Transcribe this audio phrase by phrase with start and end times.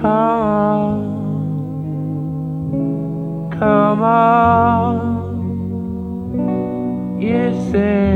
[0.00, 1.00] Come on,
[3.58, 5.18] come on.
[7.20, 8.07] You think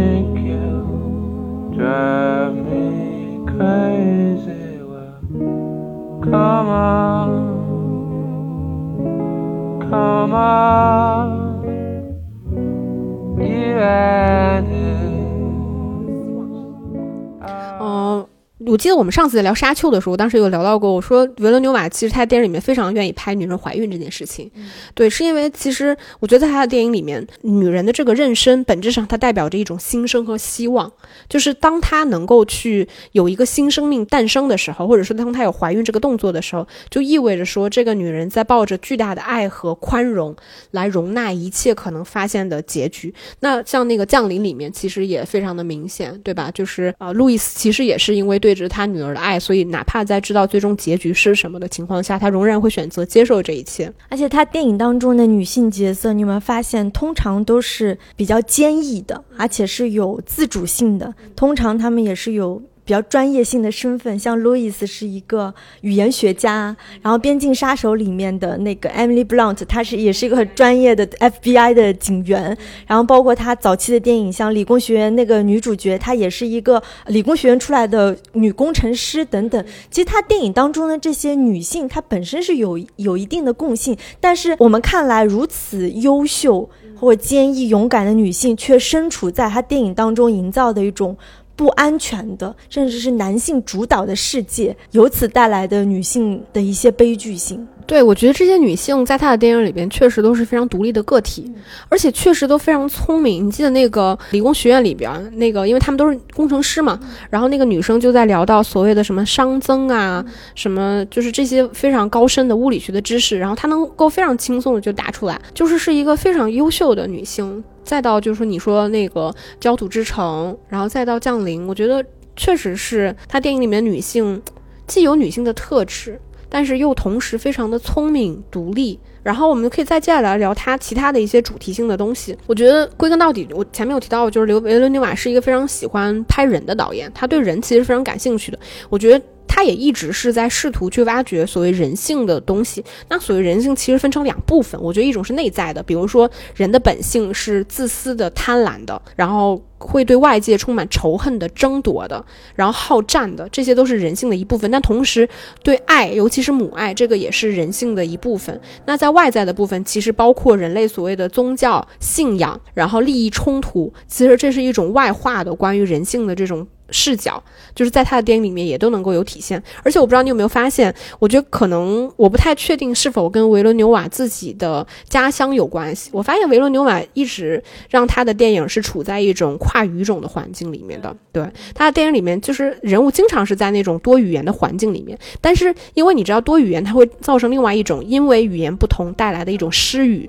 [18.72, 24.50] 我记得我们上次在聊《沙丘》的时候，当时有聊到过，我说维伦纽瓦其实他在电影里面非常愿意拍女人怀孕这件事情。
[24.94, 30.90] 对，是因为其实我觉得在他的电影里面，女人的这个妊娠本质上它代表着一种新生和希望，
[31.28, 40.34] 就是当她能够去有一个新生命诞生的时候，或者说当她有怀孕这个动作的时候，就意味着说这个女人在抱着巨大的爱和宽容
[40.70, 43.12] 来容纳一切可能发现的结局。
[43.40, 46.50] 那像那个降临里面，其实也非常的明显，对吧？
[46.54, 53.92] 就是啊、呃路易斯其实也是因为对着他女儿的爱，所以哪怕在知道最终结局是什么的情况下，他仍然会选择接受这一切。
[54.08, 61.12] 而且他电影当中的女性角色，你有没有发现，通常都是比较坚毅的，而且是有自主性的。
[61.36, 79.64] 通常他们也是有比较专业性的身份，像路易斯是一个语言学家，然后《边境杀手》里面的那个 Emily Blunt，她是也是一个很专业的 FBI 的警员，然后包括她早期的电影，像《理工学院》那个女主角，她也是一个理工学院出来的女工程师等等。
[79.90, 91.16] 其实她电影当中的这些女性，她本身是有有一定的共性，但是我们看来如此优秀或坚毅勇敢的女性，却身处在她电影当中营造的一种。
[91.54, 97.66] 不安全的，甚至是男性主导的世界，由此带来的女性的一些悲剧性。
[97.86, 101.52] 对，我觉得这些女性在她的电影里边确实都是非常独立的个体，
[101.88, 103.46] 而且确实都非常聪明。
[103.46, 106.98] 你记得那个理工学院里边，那个因为他们都是工程师嘛，
[107.28, 117.62] 然后那个女生就在聊到所谓的什么熵增啊，什么就是这些非常高深的物理学的知识，然后她能够非常轻松的就答出来，就是是一个非常优秀的女性。
[117.84, 122.02] 再到就是说你说那个焦土之城，然后再到降临，我觉得
[122.36, 124.40] 确实是她电影里面女性
[124.86, 126.18] 既有女性的特质。
[126.54, 132.36] 但是又同时非常的聪明独立，然后我们可以再接下来聊他其他的一些主题性的东西。
[132.46, 138.58] 我觉得归根到底，我前面有提到，就是刘维伦尼瓦是一个非常喜欢拍人的导演，他对人其实非常感兴趣的。
[138.90, 139.24] 我觉得
[139.54, 142.82] 他也一直是在试图去挖掘所谓人性的东西。
[143.10, 149.62] 那所谓人性其实分成两部分，我觉得一种是内在的，比如说人的本性是自私的、贪婪的，然后。
[149.84, 152.24] 会对外界充满仇恨的、争夺的，
[152.54, 154.70] 然后好战的，这些都是人性的一部分。
[154.70, 155.28] 但同时，
[155.64, 158.60] 对爱，尤其是母爱，这个也是人性的一部分。
[158.86, 166.64] 那在外在的部分，其实包括人类所谓的宗教信仰，然后利益冲突，其实这是一种外化的关于人性的这种。
[166.92, 167.42] 视角
[167.74, 176.10] 就是在他的电影里面也都能够有体现，而且我不知道你有没有发现，我觉得可能我不太确定是否跟维伦纽瓦自己的家乡有关系。
[176.12, 181.44] 我发现维伦纽瓦一直让他的电影是处在一种跨语种的环境里面的，对
[181.74, 190.28] 他的电影里面就是人物经常是在那种多语言的环境里面，但是因为你知道多语言它会造成另外一种因为语言不同带来的一种失语。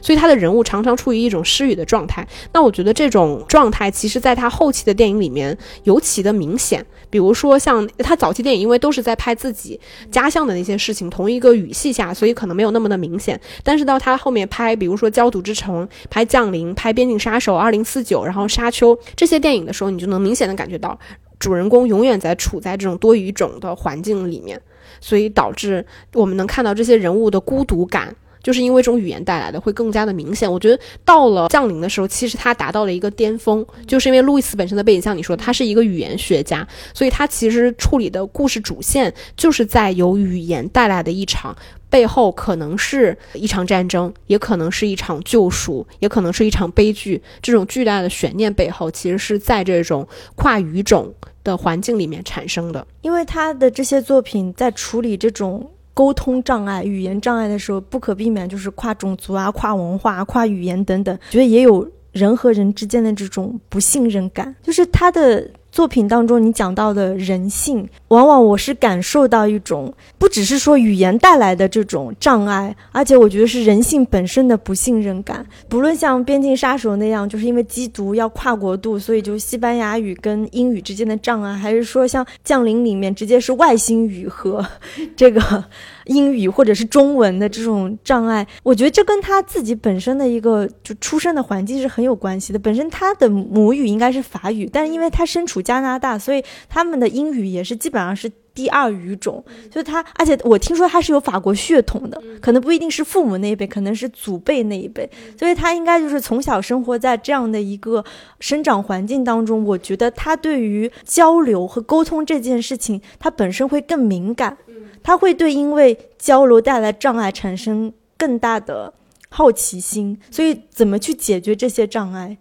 [0.00, 2.26] 所以他的人物常常处于一种失语的状态。
[2.52, 6.84] 那我觉得这种状态，其实在他后期的电影里面尤其的明显。
[7.10, 13.40] 比如说像他早期电影，因为都是在拍自己家乡的那些事情，同一个语系下，所以可能没有那么的明显。
[13.62, 20.98] 但是到他后面拍，比如说《焦土之城》、拍《降临》、拍《边境杀手二零四九》，然后《沙丘》这些电影的时候，你就能明显的感觉到，
[21.38, 24.60] 主人公永远在处在这种多语种的环境里面，
[25.00, 28.14] 所以导致我们能看到这些人物的孤独感。
[28.48, 30.50] 就是因为这种语言带来的会更加的明显。
[30.50, 41.54] 我觉得到了降临的时候，其实他达到了一个巅峰，就是因为路易斯本身的背景，像你说，他是一个语言学家，所以他其实处理的故事主线就是在由语言带来的一场
[41.90, 47.22] 背后，可能是一场战争，也可能是一场救赎，也可能是一场悲剧。
[47.42, 51.12] 这种巨大的悬念背后，其实是在这种跨语种
[51.44, 52.86] 的环境里面产生的。
[53.02, 55.70] 因为他的这些作品在处理这种。
[55.98, 64.54] 沟通障碍、语言障碍的时候，不可避免就是跨种族啊、跨文化、跨语言等等，觉得也有人和人之间的这种不信任感。
[64.62, 75.46] 就是他的作品当中，你讲到的人性，往往我是感受到一种，不只是说语言带来的这种障碍，而且我觉得是人性本身的不信任感。
[75.68, 84.66] 不论像《边境杀手》那样，就是因为缉毒要跨国度，所以就西班牙语跟英语之间的障碍，还是说像《降临》里面直接是外星语和
[85.14, 85.64] 这个。
[86.08, 92.58] 英语或者是中文的这种障碍，我觉得这跟他自己本身的一个就出生的环境是很有关系的。
[92.58, 105.08] 本身他的母语应该是法语，但是因为他身处加拿大，所以他们的英语也是基本上是第二语种，就他，而且我听说他是有法国血统的，可能不一定是父母那一辈，可能是祖辈那一辈，
[105.38, 108.04] 所以他应该就是从小生活在这样的一个
[108.40, 109.64] 生长环境当中。
[109.64, 114.58] 我觉得他对于交流和沟通这件事情，他本身会更敏感，
[115.02, 118.92] 他会对因为交流带来障碍产生更大的
[119.28, 122.36] 好奇心，所以怎么去解决这些障碍？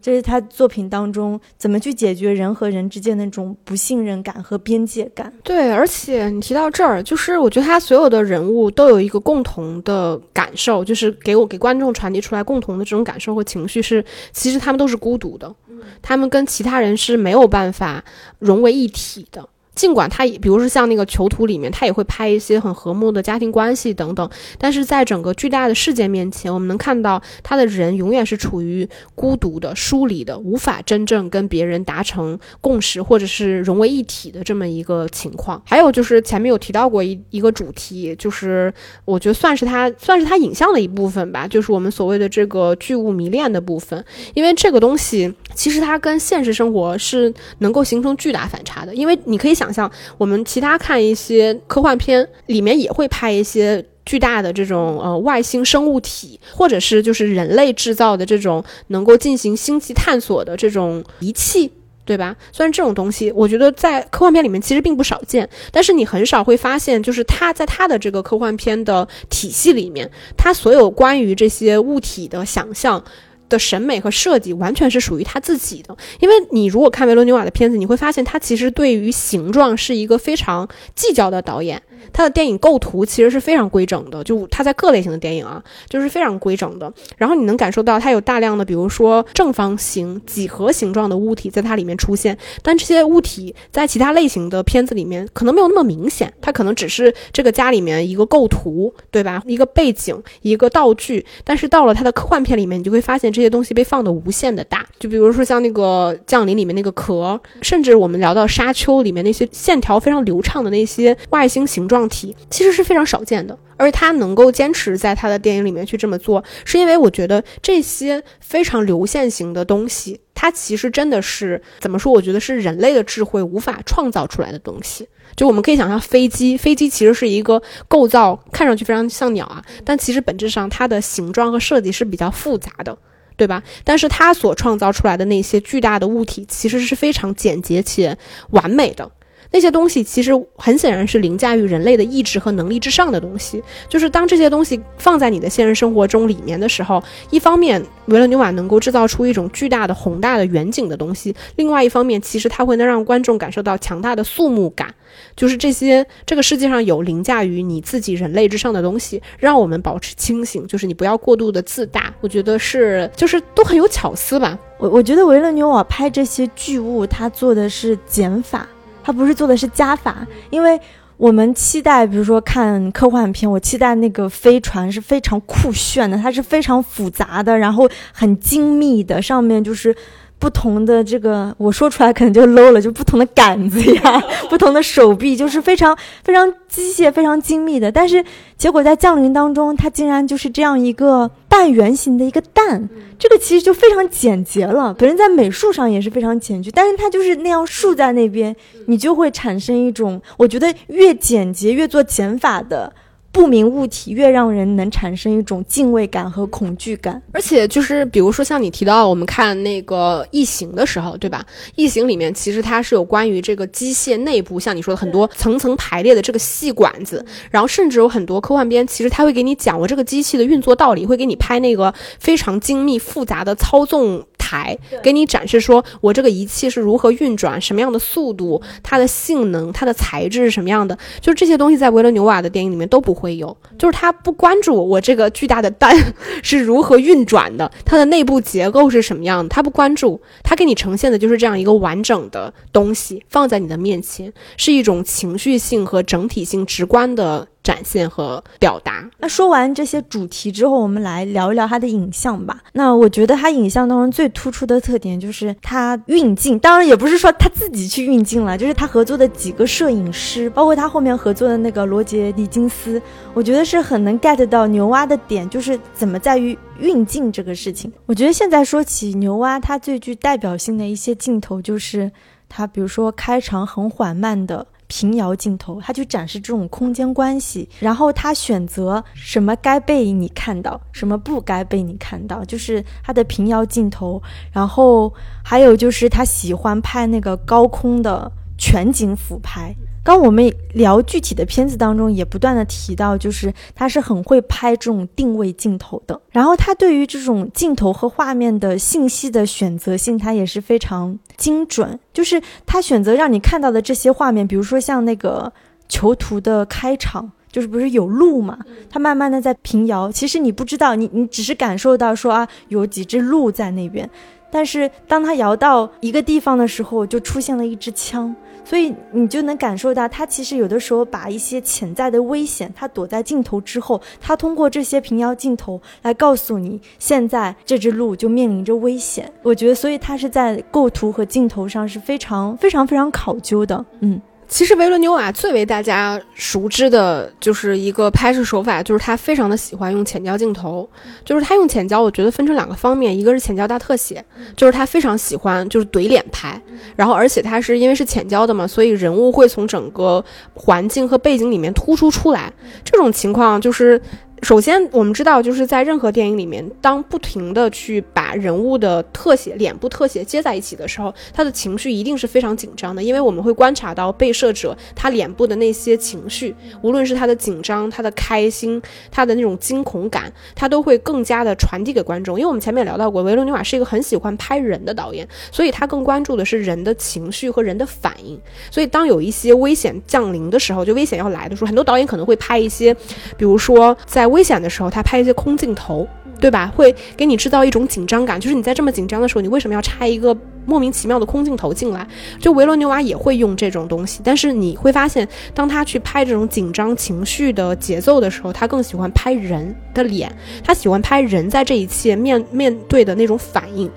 [0.00, 5.30] 这是他作品当中怎么去解决人和人之间那种不信任感和边界感。
[5.42, 14.02] 对，而且你提到这儿，就是我觉得他所有的人物都有一个共同的感受，就是给我给观众传递出来共同的这种感受和情绪是，
[14.32, 15.52] 其实他们都是孤独的，
[16.00, 18.02] 他们跟其他人是没有办法
[18.38, 19.46] 融为一体的。
[19.78, 24.28] 尽管他，比如说像那个囚徒里面，他也会拍一些很和睦的家庭关系等等，
[24.58, 35.62] 但是在整个巨大的事件面前，我们能看到他的人永远是处于孤独的、疏离的，无法真正跟别人达成共识或者是融为一体的这么一个情况。
[35.64, 38.74] 还有就是前面有提到过一一个主题，就是
[39.04, 44.04] 我觉得算是他算是他影像的一部分吧，就是我们所谓的这个巨物迷恋的部分，
[44.34, 49.67] 因为这个东西其实它跟现实生活是能够形成巨大反差的，因为你可以想。
[49.72, 61.70] 像我们其他看一些科幻片，里面也会拍一些巨大的这种呃外星生物体，或者是就是人类制造的这种能够进行星际探索的这种仪器，
[62.04, 62.34] 对吧？
[62.52, 73.04] 虽然这种东西，我觉得在科幻片里面其实并不少见，但是你很少会发现，就是它在它的这个科幻片的体系里面，它所有关于这些物体的想象。
[73.48, 81.82] 的审美和设计完全是属于他自己的，因为你如果看维罗纽瓦的片子，你会发现他其实对于形状是一个非常计较的导演。
[82.12, 86.92] 他的电影构图其实是非常规整的，就他在各类型的电影啊，就是非常规整的。
[87.16, 99.42] 然后你能感受到他有大量的，比如说正方形、几何形状的物体在它里面出现，但这些物体在其他类型的片子里面可能没有那么明显，它可能只是这个家里面一个构图，对吧？
[99.46, 101.24] 一个背景、一个道具。
[101.44, 104.86] 但是到了他的科幻片里面，你就会发现这些东西被放的无限的大。
[104.98, 112.08] 就比如说像那个《降临》里面那个壳，甚至我们聊到《沙丘》里面那些线条非常流畅的那些外星形状。
[112.08, 122.10] 体其实是非常少见的，而他能够坚持在他的电影里面去这么做，是因为我觉得这些非常流线型的东西，它其实真的是怎么说？
[122.10, 125.06] 我觉得是人类的智慧无法创造出来的东西。
[125.36, 132.96] 就我们可以想象，飞机，飞机其实是一个构造，看上去非常像鸟啊，但其实本质上它的形状和设计是比较复杂的，
[133.36, 133.62] 对吧？
[133.84, 138.16] 但是它所创造出来的那些巨大的物体，其实是非常简洁且
[138.50, 139.10] 完美的。
[139.50, 143.62] 那些东西其实很显然是凌驾于人类的意志和能力之上的东西。
[143.88, 154.94] 就是当这些东西放在你的现实生活中里面的时候，一方面维勒纽瓦能够制造出一种巨大的宏大的远景的东西，另外一方面其实它会能让观众感受到强大的肃穆感。
[155.34, 160.66] 就是这些这个世界上有凌驾于你自己人类之上的东西，让我们保持清醒。
[160.66, 162.12] 就是你不要过度的自大。
[162.20, 164.58] 我觉得是，就是都很有巧思吧。
[164.76, 168.68] 我我觉得维勒纽瓦拍这些巨物，他做的是减法。
[169.08, 170.18] 他不是做的是加法，
[170.50, 170.78] 因为
[171.16, 179.96] 我们期待，比如说看科幻片，我期待那个飞船是非常酷炫的，它是非常复杂的，然后很精密的，上面就是。
[180.38, 187.90] 不同的这个，我说出来可能就 low 了，就不同的杆子呀， 不同的手臂，就是非常非常机械、非常精密的。
[187.90, 188.24] 但是
[188.56, 194.94] 结果在降临当中，它竟然就是这样一个半圆形的一个蛋，这个其实就非常简洁了。
[194.94, 198.54] 本身在美术上也是非常简洁，但是它就是那样竖在那边，
[198.86, 202.92] 你就会产生一种，我觉得越简洁越做减法的。
[203.30, 211.44] 不明物体越让人能产生一种敬畏感和恐惧感，而且就是比如说像你提到我们看那个异形的时候，对吧？
[211.76, 224.24] 异形里面其实它是有关于这个机械内部，像你说的很多层层排列的这个细管子，然后甚至有很多科幻片，其实它会给你讲我这个机器的运作道理，会给你拍那个非常精密复杂的操纵。
[224.40, 235.94] 台给你展示说，我这个仪器是如何运转，什么样的速度，它的性能，它的材质是什么样的，就是这些东西在维伦纽瓦的电影里面都不会有，就是他不关注我这个巨大的蛋
[236.42, 247.48] 是如何运转的，它的内部结构是什么样的，他不关注，他给你呈现的就是这样一个完整的东西放在你的面前，是一种情绪性和整体性直观的。
[247.62, 249.08] 展现和表达。
[249.18, 252.62] 那说完这些主题之后，我们来聊一聊它的影像吧。
[252.72, 263.00] 那我觉得它影像当中最突出的特点就是它运镜，当然也不是说他自己去运镜了，就是他合作的几个摄影师，包括他后面合作的那个罗杰·狄金斯，
[263.34, 267.92] 我觉得是很能 get 到牛蛙的点，就是怎么在于运镜这个事情。
[268.06, 272.10] 我觉得现在说起牛蛙，它最具代表性的一些镜头就是
[272.48, 274.66] 他，比如说开场很缓慢的。
[274.88, 284.20] 平摇镜头，他去展示这种空间关系，然后他选择什么该被你看到，什么不该被你看到，就是他的平摇镜头，
[284.52, 285.12] 然后
[285.44, 289.74] 还有就是他喜欢拍那个高空的全景俯拍。
[290.08, 296.18] 刚我们聊具体的片子当中，也不断的提到，就是他是很会拍这种定位镜头的。
[296.30, 302.00] 然后他对于这种镜头和画面的信息的选择性，他也是非常精准。
[302.10, 305.52] 就是他选择让你看到的这些画面，比如说像那个
[305.90, 308.58] 囚徒的开场，就是不是有鹿嘛？
[308.88, 314.08] 他慢慢的在平遥，其实你不知道，你你只是感受到说啊，有几只鹿在那边。
[314.50, 318.34] 但是当他摇到一个地方的时候，就出现了一支枪。
[318.68, 329.32] 所以你就能感受到，他其实有的时候把一些潜在的危险，他躲在镜头之后，他通过这些平遥镜头来告诉你，现在这只鹿就面临着危险。
[329.42, 334.20] 我觉得，所以他是在构图和镜头上是非常非常非常考究的，嗯。
[334.48, 340.88] 其实维伦纽瓦最为大家熟知的就是一个拍摄手法，就是他非常的喜欢用浅焦镜头。
[341.22, 344.24] 就是他用浅焦，我觉得分成两个方面，一个是浅焦大特写，
[344.56, 346.60] 就是他非常喜欢就是怼脸拍，
[346.96, 350.24] 然后而且他是因为是浅焦的嘛，所以人物会从整个
[350.54, 352.50] 环境和背景里面突出出来。
[352.82, 354.00] 这种情况就是。
[354.42, 368.80] 首先，我们知道，就是在任何电影里面，当不停的去把人物的特写、脸部特写接在一起的时候，他的情绪一定是非常紧张的，因为我们会观察到被摄者他脸部的那些情绪，无论是他的紧张、他的开心、
[369.10, 372.38] 他的那种惊恐感，他都会更加的传递给观众。
[372.38, 378.40] 因为我们前面也聊到过，维罗纽瓦是一个很喜欢拍人的导演，所以他更关注的是人的情绪和人的反应。
[378.70, 382.94] 所以当有一些危险降临的时候，就危险要来的时候，很多导演可能会拍一些，
[383.36, 386.06] 比如说在危险的时候，他拍一些空镜头，
[386.40, 386.72] 对吧？
[386.74, 390.36] 会给你制造一种紧张感，就是你在这么紧张的时候，你为什么要插一个
[390.68, 392.06] 莫名其妙的空镜头进来？
[392.38, 400.30] 就维罗纽瓦也会用这种东西，但是你会发现，当他去拍这种紧张情绪的节奏的时候，他更喜欢拍人的脸，
[400.62, 403.90] 他喜欢拍人在这一切面面对的那种反应。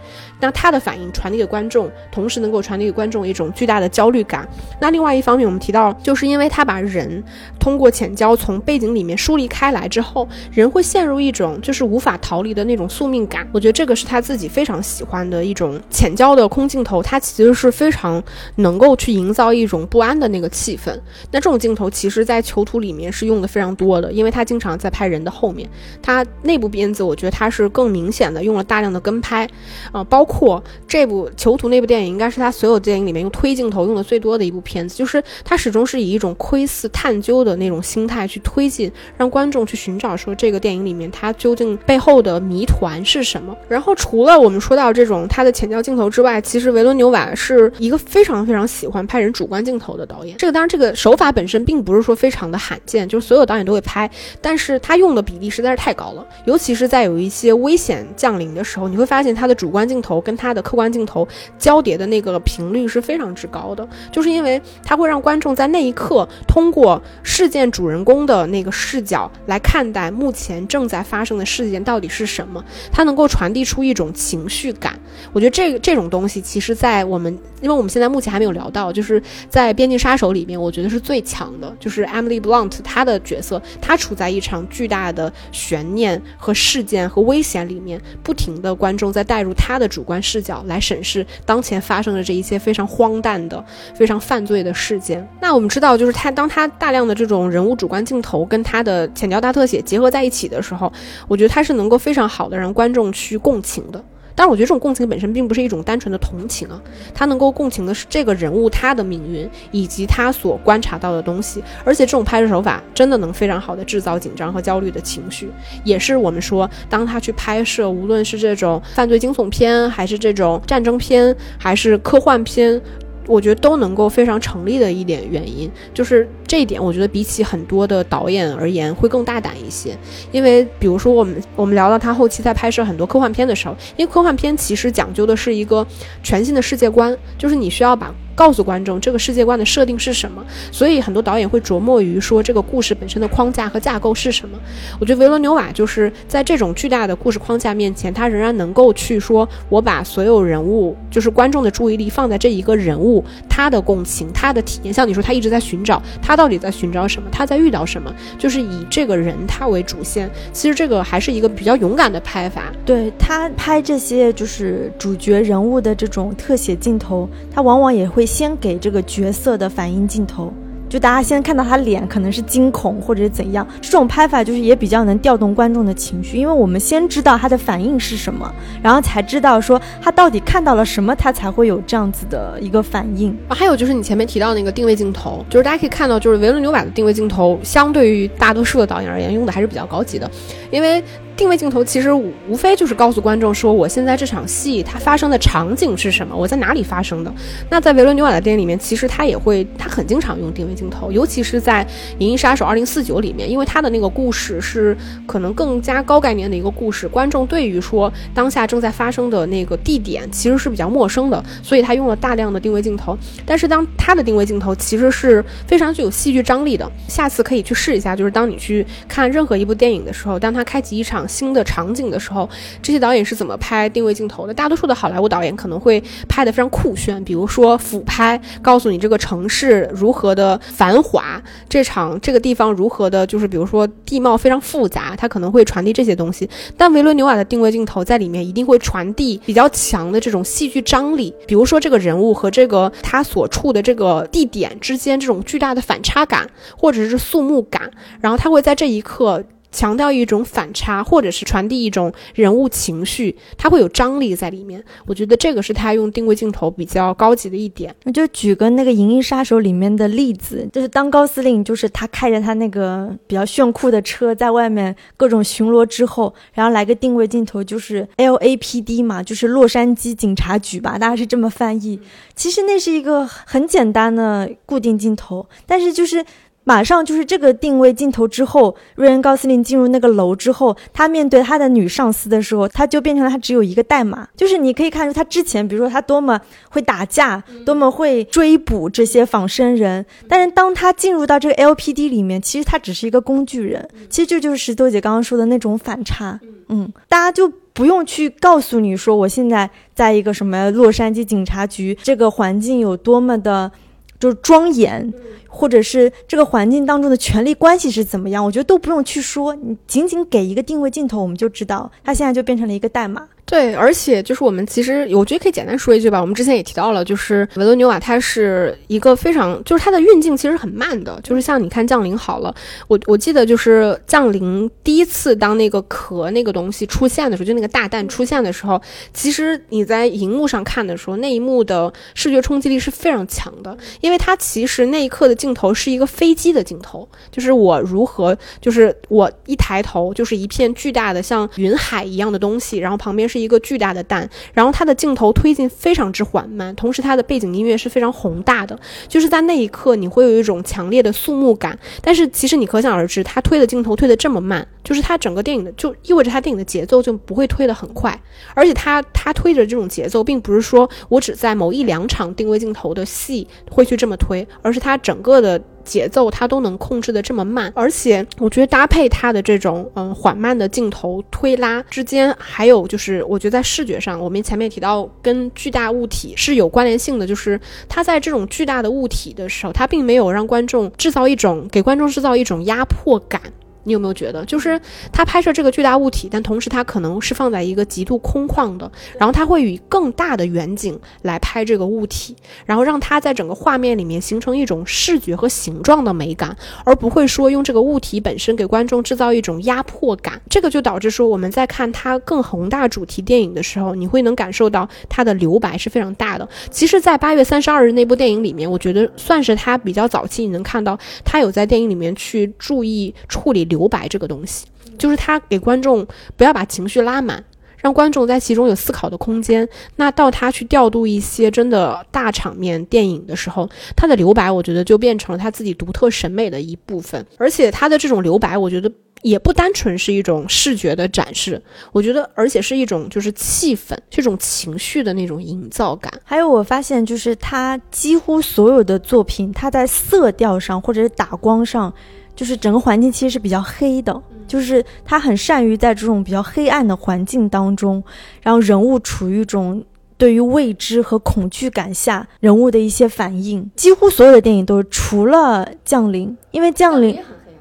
[0.44, 4.48] 那他的反应传递给观众，同时能够传递给观众一种巨大的焦虑感。
[4.80, 7.24] 那另外一方面，我们提到，就是因为他把人
[7.60, 13.48] 通过浅焦从背景里面疏离开来之后，人会陷入一种就是无法逃离的那种宿命感。
[13.52, 18.24] 我觉得这个是他自己非常喜欢的一种浅焦的空镜头，它其实是非常
[18.56, 20.92] 能够去营造一种不安的那个气氛。
[21.30, 25.70] 那这种镜头其实在囚徒里面是用的非常多的，因为他经常在拍人的后面。
[26.02, 29.48] 他内部片子，我觉得他是更明显的用了大量的跟拍，
[29.92, 30.26] 啊，包。
[30.32, 34.96] 括这部《囚徒》那部电影，应该是他所有电影里面用推镜头用的最多的一部片子。
[34.96, 43.54] 就是他始终是以一种窥视、探究的那种心态去推进，让观众去寻找说这个电影里面它究竟背后的谜团是什么。
[43.68, 50.36] 然后除了我们说到这种他的浅焦镜头之外，其实维伦纽瓦是一个非常非常喜欢拍人主观镜头的导演。
[50.38, 54.10] 这个当然，这个手法本身并不是说非常的罕见，就是所有导演都会拍，
[54.42, 56.28] 但是他用的比例实在是太高了。
[56.44, 60.12] 尤其是在有一些危险降临的时候，你会发现他的主观镜头。
[60.20, 61.28] 跟他的客观镜头
[61.58, 75.00] 交叠的那个频率是非常之高的，就是因为他会让观众在那一刻通过事件主人公的那个视角来看待目前正在发生的事件到底是什么，他能够传递出一种情绪感。
[75.32, 90.22] 我觉得这这种东西，其实，在我们因为我们现在目前还没有聊到，就是在《边境杀手》里面，我觉得是最强的，就是 Emily Blunt 她的角色，她处在一场巨大的悬念和事件和危险里面，不停的观众在带入她的主观。
[90.22, 93.62] 视角来审视当前发生的这一些非常荒诞的、
[93.96, 95.28] 非常犯罪的事件。
[95.42, 100.94] 那我们知道，就是他当他大量的这种人物主观镜头跟他的浅焦大特写结合在一起的时候，
[101.28, 104.02] 我觉得他是能够非常好的让观众去共情的。
[104.36, 106.82] 但是我觉得这种共情本身并不是一种单纯的同情啊，
[107.14, 115.50] 他能够共情的是这个人物他的命运以及他所观察到的东西，而且这种拍摄手法真的能非常好的制造紧张和焦虑的情绪，
[115.84, 122.82] 也是我们说当他去拍摄，无论是这种犯罪惊悚片，还是这种战争片，还是科幻片。
[123.28, 129.98] 我觉得都能够非常成立的一点原因，就是这一点，我觉得比起很多的导演而言会更大胆一些。
[130.32, 135.86] 因为比如说我们我们聊到他后期在拍摄很多科幻片的时候，因为科幻片其实讲究的是一个
[136.24, 138.14] 全新的世界观，就是你需要把。
[138.42, 144.58] 告诉观众这个世界观的设定是什么，所以很多导演会琢磨于说这个故事本身的框架和架构是什么。
[145.00, 154.92] 我觉得维罗纽瓦就是在这种巨大的故事框架面前，他仍然能够去说，我把所有人物，就是观众的注意力放在这一个人物，他的共情，他的体验。
[154.92, 157.30] 像你说，他一直在寻找，他到底在寻找什么？
[157.32, 158.12] 他在遇到什么？
[158.40, 160.28] 就是以这个人他为主线。
[160.52, 162.74] 其实这个还是一个比较勇敢的拍法。
[162.84, 168.26] 对他拍这些就是主角人物的这种特写镜头，他往往也会。
[168.32, 170.54] 先给这个角色的反应镜头，
[170.88, 178.50] 就大家先看到他脸可能是惊恐或者是怎样，这种拍法就是也比较能调动观众的情绪，因为我们先知道他的反应是什么，
[178.82, 183.38] 然后才知道说他到底看到了什么，他才会有这样子的一个反应。
[183.50, 190.32] 还有就是你前面提到那个定位镜头，就是大家可以看到，就是维伦纽瓦的定位镜头，相对于大多数的导演而言，用的还是比较高级的，
[190.72, 191.04] 因为。
[191.36, 197.34] 定位镜头其实无非就是告诉观众说，我现在这场戏它发生的场景是什么，我在哪里发生的。
[197.70, 201.84] 那在维伦纽瓦的电影里面，其实他也会，他很经常用定位镜头，尤其是在
[202.20, 204.96] 《银翼杀手2049》里面，因为他的那个故事是
[205.26, 213.18] 可能更加高概念的一个故事，观众对于说当下正在发生的那个地点其实是比较陌生的，所以他用了大量的定位镜头。
[213.46, 221.21] 但是当他的定位镜头其实是非常具有戏剧张力的，下次可以去试一下，就是当你去看任何一部电影的时候，当他开启一场。
[221.28, 222.50] 新的场景的时候，
[222.82, 224.54] 这些导演是怎么拍定位镜头的？
[224.54, 236.50] 大多数的好莱坞导演可能会拍的非常酷炫，比如说俯拍，告诉你这个城市如何的繁华，这场这个地方如何的，就是比如说地貌非常复杂，他可能会传递这些东西。
[236.78, 249.44] 但维伦纽瓦的定位镜头在里面一定会传递比较强的这种戏剧张力，比如说这个人物和这个他所处的这个地点之间这种巨大的反差感，或者是肃穆感，然后他会在这一刻。
[249.72, 254.84] 强调一种反差，或者是传递一种人物情绪，它会有张力在里面。
[255.06, 257.96] 我觉得这个是他用定位镜头比较高级的一点。
[258.04, 272.00] 那就举个那个《银翼杀手》里面的例子，就是当高司令就是他开着他那个比较炫酷的车在外面各种巡逻之后，然后来个定位镜头，就是 LAPD 嘛，就是洛杉矶警察局吧，大家是这么翻译。
[272.36, 276.26] 其实那是一个很简单的固定镜头，但是就是。
[276.64, 284.28] 马上就是这个定位镜头之后，瑞恩·高斯林进入那个楼之后，他面对他的女上司的时候，他就变成了他只有一个代码。
[284.38, 286.40] 就是你可以看出他之前，比如说他多么
[286.70, 293.90] 会打架，多么会追捕这些仿生人，但是当他进入到这个 LPD 里面，其实他只是一个工具人。
[294.10, 296.40] 其实这就是石头姐刚刚说的那种反差。
[296.70, 303.72] 嗯，大家就不用去告诉你说我现在在一个什么洛杉矶警察局，这个环境有多么的。
[304.20, 305.12] 就是庄严，
[305.54, 313.28] 或者是这个环境当中的权力关系是怎么样，我觉得都不用去说，你仅仅给一个定位镜头，我们就知道，它现在就变成了一个代码。
[313.52, 316.22] 对，而且就是我们其实，我觉得可以简单说一句吧。
[316.22, 321.20] 我们之前也提到了，就是维罗纽瓦，它是一个非常，就是它的运镜其实很慢的。
[321.22, 322.56] 就是像你看《降临》好了，
[322.88, 328.82] 我我记得就是《降临》第一次当那个壳那个东西出现的时候，就那个大蛋出现的时候，
[329.14, 343.41] 其实你在荧幕上看的时候，那一幕的视觉冲击力是非常强的，因为它其实那一刻的镜头是一个飞机的镜头，就是我如何，就是我一抬头就是一片巨大的像云海一样的东西，然后旁边是。
[343.42, 351.78] 一个巨大的蛋，然后它的镜头推进非常之缓慢，同时它的背景音乐是非常宏大的，就是在那一刻你会有一种强烈的肃穆感。
[352.02, 358.20] 但是其实你可想而知，他推的镜头推的这么慢，就是它整个电影的就意味着它电影的节奏就不会推得很快，
[358.54, 365.62] 而且它它推着这种节奏，并不是说我只在某一两场定位镜头的戏会去这么推，而是它整个的。
[365.84, 383.42] 节奏它都能控制的这么慢，而且我觉得搭配它的这种嗯缓慢的镜头推拉之间，还有就是我觉得在视觉上，我们前面提到跟巨大物体是有关联性的，就是它在这种巨大的物体的时候，它并没有让观众制造一种给观众制造一种压迫感。
[383.84, 384.80] 你有没有觉得，就是
[385.12, 400.40] 他拍摄这个巨大物体，但同时他可能是放在一个极度空旷的，然后他会以更大的远景来拍这个物体，然后让它在整个画面里面形成一种视觉和形状的美感，而不会说用这个物体本身给观众制造一种压迫感。
[400.50, 406.48] 这个就导致说我们在看它更宏大主题电影的时候，你会能感受到它的留白是非常大的。
[406.70, 413.71] 其实，在八月三十二日那部电影里面，我觉得算是他比较早期，你能看到他有在电影里面去注意处理。
[413.72, 414.68] 留白这个东西，
[415.00, 416.06] 就是他给观众
[416.38, 417.44] 不要把情绪拉满，
[417.78, 419.68] 让观众在其中有思考的空间。
[419.96, 427.26] 那到他去调度一些真的大场面电影的时候，他的留白，我觉得就变成了他自己独特审美的一部分。
[427.38, 428.92] 而且他的这种留白，我觉得
[429.24, 436.12] 也不单纯是一种视觉的展示，我觉得而且是一种就是气氛，这种情绪的那种营造感。
[436.24, 441.94] 还有我发现，就是他几乎所有的作品，他在色调上或者是打光上。
[442.42, 448.04] 就是整个环境其实是比较黑的，就是他很善于在这种比较黑暗的环境当中，
[448.42, 449.84] 然后人物处于一种
[450.18, 453.70] 对于未知和恐惧感下人物的一些反应。
[453.76, 457.14] 几乎所有的电影都是除了《降临》，因为《降临》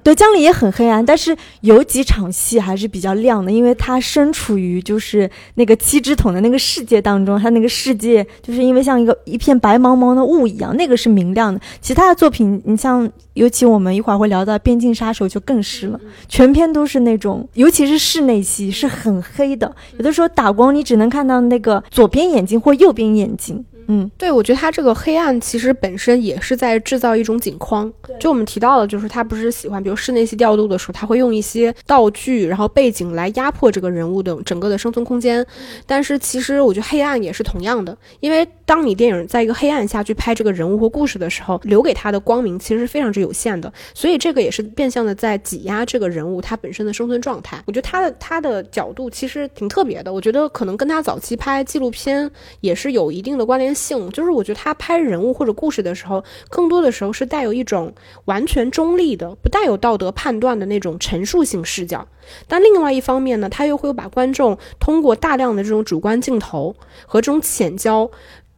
[0.02, 11.60] 对，江里也很黑暗，但是有几场戏还是比较亮的，因为他身处于就是那个七只桶的那个世界当中，他那个世界就是因为像一个一片白茫茫的雾一样，那个是明亮的。
[11.80, 23.64] 其他的作品，你像尤其我们一会儿会聊到《边境杀手》就更是了，全篇都是那种，尤其是室内戏是很黑的，有的时候打光你只能看到那个左边眼睛或右边眼睛。
[23.92, 27.92] 嗯，对，我觉得他这个黑暗其实本身也是在制造一种景框。
[28.20, 35.44] 就我们提到了，就是他不是喜欢，比如室内戏调度的时候，他会用一些道具，然后背景来压迫这个人物的整个的生存空间。
[35.86, 43.72] 但是其实我觉得黑暗也是同样的，因为当你电影在一个黑暗下去拍这个人物或故事的时候，留给他的光明其实是非常之有限的。
[43.94, 47.60] 所以这个也是变相的在挤压这个人物他本身的生存状态。
[47.66, 52.30] 我觉得他的他的角度其实挺特别的，我觉得可能跟他早期拍纪录片
[52.60, 54.08] 也是有一定的关联性。
[54.10, 57.92] 就是我觉得他拍人物或者故事的时候，更多的时候是带有一种
[58.26, 62.06] 完全中立的、不带有道德判断的那种陈述性视角。
[62.46, 68.08] 但另外一方面呢，他又会把观众通过大量的这种主观镜头和这种浅焦，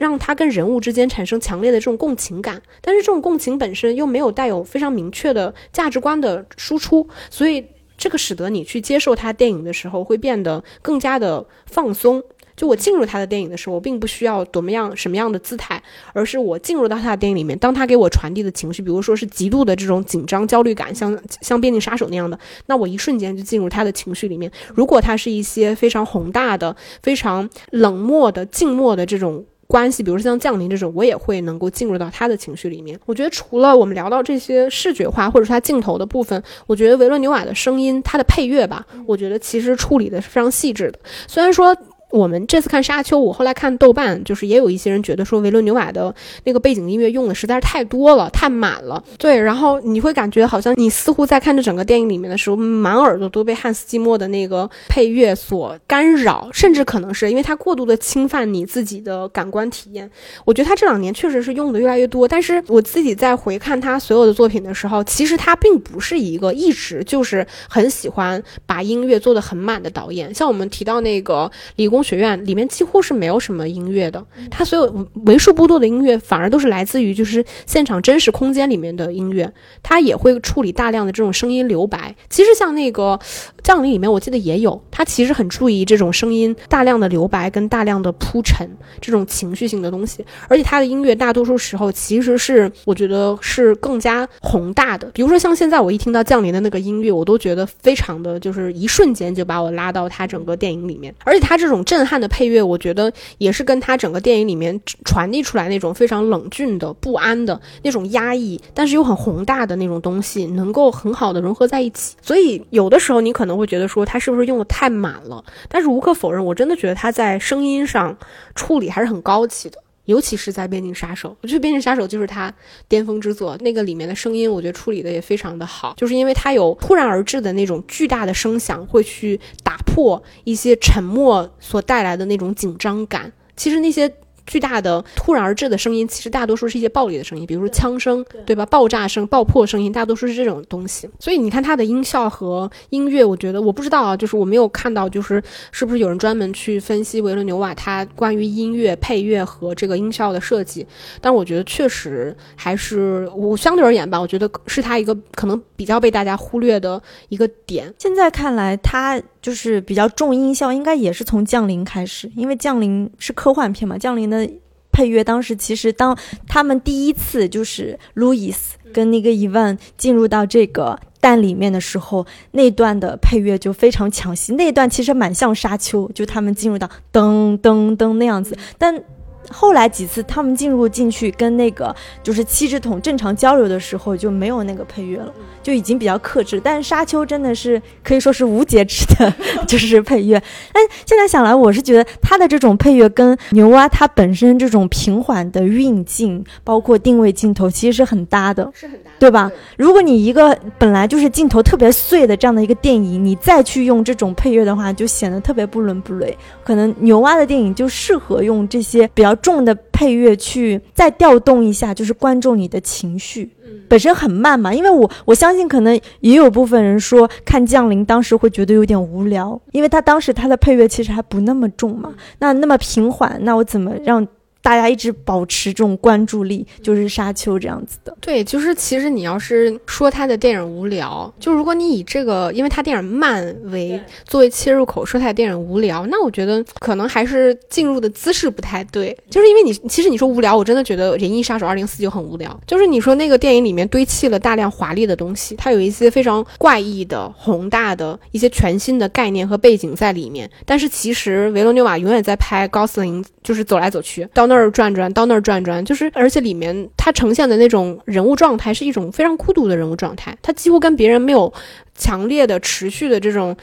[0.03, 2.61] 让他跟人物之间产生强烈的这种共情感。
[2.81, 7.65] 但是这种共情本身又没有带有非常明确的价值观的输出，所以
[7.97, 12.21] 这个使得你去接受他电影的时候会变得更加的放松。
[12.55, 24.53] 就我进入他的电影的时候，我并不需要怎么样什么样的姿态，而是我进入到他的电影里面，当他给我传递的情绪，比如说是极度的这种紧张、焦虑感，像像《边境杀手》那样的，那我一瞬间就进入他的情绪里面。
[24.75, 33.01] 如果他是一些非常宏大的、非常冷漠的、静默的这种关系，比如说像降临这种，我也会能够进入到他的情绪里面。
[33.07, 40.99] 我觉得除了我们聊到这些视觉化或者说他镜头的部分，我觉得维伦纽瓦的声音、他的配乐吧，我觉得其实处理的是非常细致的。
[41.27, 41.75] 虽然说。
[42.13, 49.03] 我们这次看《沙丘》，我后来看豆瓣，就是也有一些人觉得说维伦纽瓦的那个背景音乐用的实在是太多了，太满了。
[49.17, 60.11] 对，然后你会感觉好像你似乎在看这整个电影里面的时候，满耳朵都被汉斯季默的那个配乐所干扰，甚至可能是因为它过度的侵犯你自己的感官体验。
[60.45, 70.35] 我觉得他这两年确实是用的越来越多，但是我自己在回看他所有的作品的时候，其实他并不是一个一直就是很喜欢把音乐做的很满的导演。
[70.35, 72.13] 像我们提到那个理工。
[72.13, 79.51] 学院里面几乎是没有什么音乐的，它所有为数不多的音乐反而都是来自于就是现场真实空间里面的音乐，
[79.83, 82.15] 它也会处理大量的这种声音留白。
[82.29, 83.19] 其实像那个
[83.63, 88.69] 降临里面，我记得也有，它其实很注意这种声音大量的留白跟大量的铺陈
[89.01, 95.09] 这种情绪性的东西，而且它的音乐大多数时候其实是我觉得是更加宏大的。
[95.15, 101.85] 比如说像现在我一听到降临的那个音乐，我都觉得非常的就是一瞬间就把我拉到它整个电影里面，而且它这种。
[101.93, 112.17] 震撼的配乐，我觉得也是跟他整个电影里面传递出来那种非常冷峻的、不安的那种压抑，但是又很宏大的那种东西，能够很好的融合在一起。
[112.23, 118.17] 所以有的时候你可能会觉得说他是不是用的太满了，但是无可否认，我真的觉得他在声音上
[118.55, 119.79] 处理还是很高级的。
[120.07, 122.53] 尤其是在《边境杀手》，我觉得《边境杀手》就是他
[122.89, 123.57] 巅峰之作。
[123.59, 133.33] 那个里面的声音，我觉得处理的也非常的好，就是因为它有突然而至的那种巨大的声响，会去打破一些沉默所带来的那种紧张感。
[133.57, 134.13] 其实那些。
[134.53, 138.67] 巨大的突然而至的声音，其实大多数是一些暴力的声音，比如说枪声，对吧？
[138.67, 141.09] 爆炸声、爆破声音，大多数是这种东西。
[141.19, 150.87] 所以你看它的音效和音乐，我觉得我不知道啊，就是我没有看到，就是是不是有人专门去分析维伦纽瓦他关于音乐配乐和这个音效的设计？
[151.23, 157.91] 但我觉得确实还是我相对而言吧，我觉得是他一个可能比较被大家忽略的一个点。
[157.99, 164.31] 现在看来，他就是比较重音效，应该也是从降临开始，因为降临是科幻片嘛，降临。
[164.31, 164.49] 的
[164.93, 174.53] 配乐，当时其实当他们第一次就是路易斯跟那个伊万进入到这个蛋里面的时候，那段的配乐就非常抢戏。
[174.53, 179.03] 那段其实蛮像沙丘，就他们进入到噔噔噔那样子，但。
[179.51, 186.61] 后来几次他们进入进去跟那个就是七只桶正常交流的时候就没有那个配乐了，就已经比较克制。
[186.63, 189.35] 但是沙丘真的是可以说是无节制的，
[189.67, 190.41] 就是配乐。
[190.73, 199.51] 但现在想来，我是觉得他的这种配乐跟牛蛙它本身这种平缓的运镜，包括定位镜头，其实是很搭的，是很搭，对吧？
[199.77, 206.37] 如果你一个本来就是镜头特别碎的这样的一个电影，你再去用这种配乐的话，就显得特别不伦不类。
[206.65, 209.33] 可能牛蛙的电影就适合用这些比较。
[209.43, 213.51] 重的配乐去再调动一下，就是观众你的情绪，
[213.89, 214.73] 本身很慢嘛。
[214.73, 224.27] 因为我我相信，可能也有部分人说看降临当时会觉得有点无聊，因为他当时他的配乐其实还不那么重嘛，那那么平缓，那我怎么让
[224.63, 228.17] 大家一直保持这种关注力，就是沙丘这样子的。
[228.21, 239.17] 对，就是其实你要是说他的电影无聊，就如果你以这个，因为他电影慢为作为切入口，说他的电影无聊，那我觉得可能还是进入的姿势不太对。
[239.29, 242.59] 就是因为你其实你说无聊，我真的觉得《银翼杀手二零四九》很无聊。
[242.67, 261.53] 就是你说那个电影里面堆砌了大量华丽的东西，它有一些非常怪异的、宏大的一些全新的概念和背景在里面，但是其实维罗纽瓦永远在拍高斯林，就是走来走去，到那儿转转，到那儿转转，就是而且里面他呈现的那种人物状态是一种非常孤独的人物状态，他几乎跟别人没有
[261.97, 263.57] 强烈的、持续的这种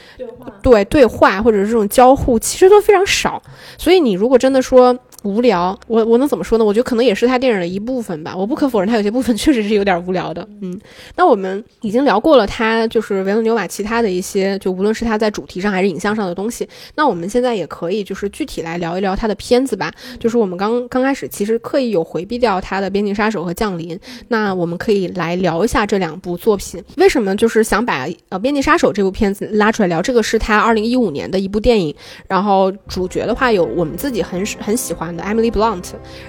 [0.62, 3.42] 对对话或者是这种交互，其实都非常少。
[3.78, 6.64] 所以你如果真的说无聊，我我能怎么说呢？
[6.64, 8.34] 我觉得可能也是他电影的一部分吧。
[8.36, 10.46] 我不可否认，他有些部分确实是有点无聊的。
[10.60, 10.80] 嗯，
[11.16, 16.68] 那我们已经聊过了他就是维伦纽瓦其他的一些，就无论是他在主题上还是影像上的东西。
[16.94, 19.92] 那我们现在也可以就是具体来聊一聊他的片子吧。
[20.18, 23.96] 就是我们刚刚开始其实刻意有回避掉他的《边境杀手》和《降临》，
[24.28, 26.82] 那我们可以来聊一下这两部作品。
[26.96, 30.00] 为什么就是想把呃《边境杀手》这部片子拉出来聊？
[30.00, 31.94] 这个是他二零一五年的一部电影，
[32.26, 35.84] 然后主角的话有我们自己很很喜欢的 Emily Blunt，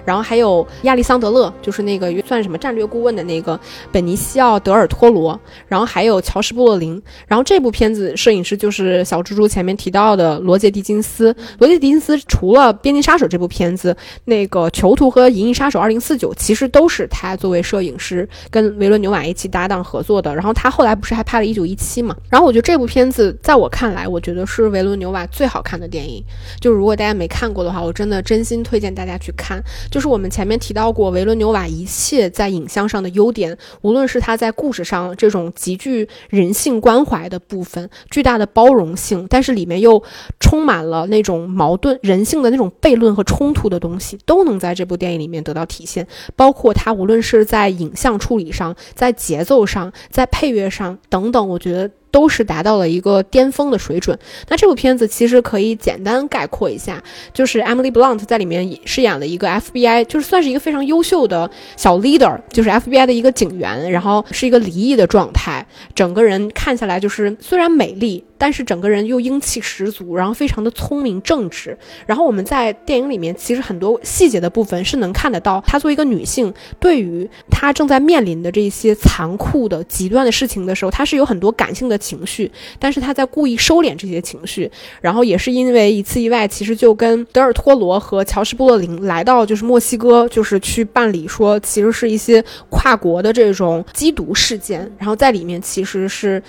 [0.06, 3.60] 然后还有亚历桑德勒，就是那个算什么战略顾问的那个
[3.92, 7.02] 本尼西奥·德尔托罗，然后还有乔什·布洛林。
[7.28, 11.36] 然后这部片子摄影师就是小猪猪前面提到的罗杰·狄金斯。
[11.60, 20.34] 罗杰·狄金斯除了《边境杀手》这部片子，那个《囚徒》和《银翼杀手二零四九》其实都是他作为摄影师跟维伦纽瓦一起搭档合作的。
[20.34, 22.16] 然后他后来不是还拍了《一九一七》嘛？
[22.30, 26.24] 然后我觉得这部片子在我看来，我觉得是维伦纽瓦最好看的电影。
[26.60, 29.62] 就如果大家没看过的话，我真的真心推推荐大家去看。
[29.92, 40.02] 就是我们前面提到过维伦纽瓦一切在影像上的优点，无论是他在故事上这种极具人性关怀的部分，巨大的包容性，但是里面又
[40.40, 46.08] 充满了那种矛盾人性的那种悖论和冲突的东西，都能在这部电影里面得到体现。
[46.38, 51.92] 包括他无论是在影像处理上，在节奏上，在配乐上等等，我觉得。
[52.12, 54.18] 都是达到了一个巅峰的水准。
[54.50, 57.02] 那这部片子其实可以简单概括一下，
[57.34, 68.24] 就是 Emily Blunt 在里面饰演了一个 FBI，就是算是一个非常优秀的小 leader，就是 FBI 的一个警员，然后是一个离异的状态，整个人看下来就是虽然美丽。
[68.42, 71.78] 但是整个人又英气十足，然后非常的聪明正直。
[72.08, 84.72] 然后我们在电影里面其实很多细节的部分是能看得到，她作为一个女性，对于她正在面临的这些残酷的极端的事情的时候，她是有很多感性的情绪，但是她在故意收敛这些情绪。
[85.02, 96.42] 然后也是因为一次意外，其实就跟德尔托罗和乔什布洛林来到就是墨西哥，就是去办理说其实是一些跨国的这种缉毒事件，然后在里面其实是。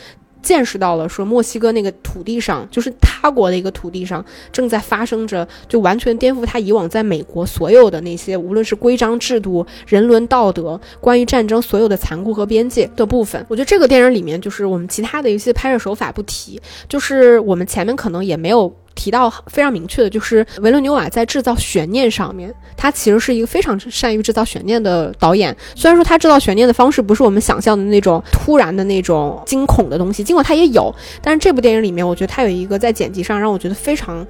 [0.43, 13.45] 见识到了，说墨西哥那个土地上，就是他国的一个土地上，正在发生着，就完全颠覆他以往在美国所有的那些，无论是规章制度、人伦道德、关于战争所有的残酷和边界的部分。
[13.49, 18.75] 我觉得这个电影里面，就是我们其他的一些拍摄手法不提，就是我们前面可能也没有。
[18.95, 25.57] 提到非常明确的，就是维伦纽瓦在制造悬念上面，他其实是一个非常善于制造悬念的导演。
[25.75, 34.27] 虽然说他制造悬念的方式不是我们想象的那种突然的那种惊恐的东西，尽管他也有，但是这部电影里面，我觉得他有一个在剪辑上让我觉得非常。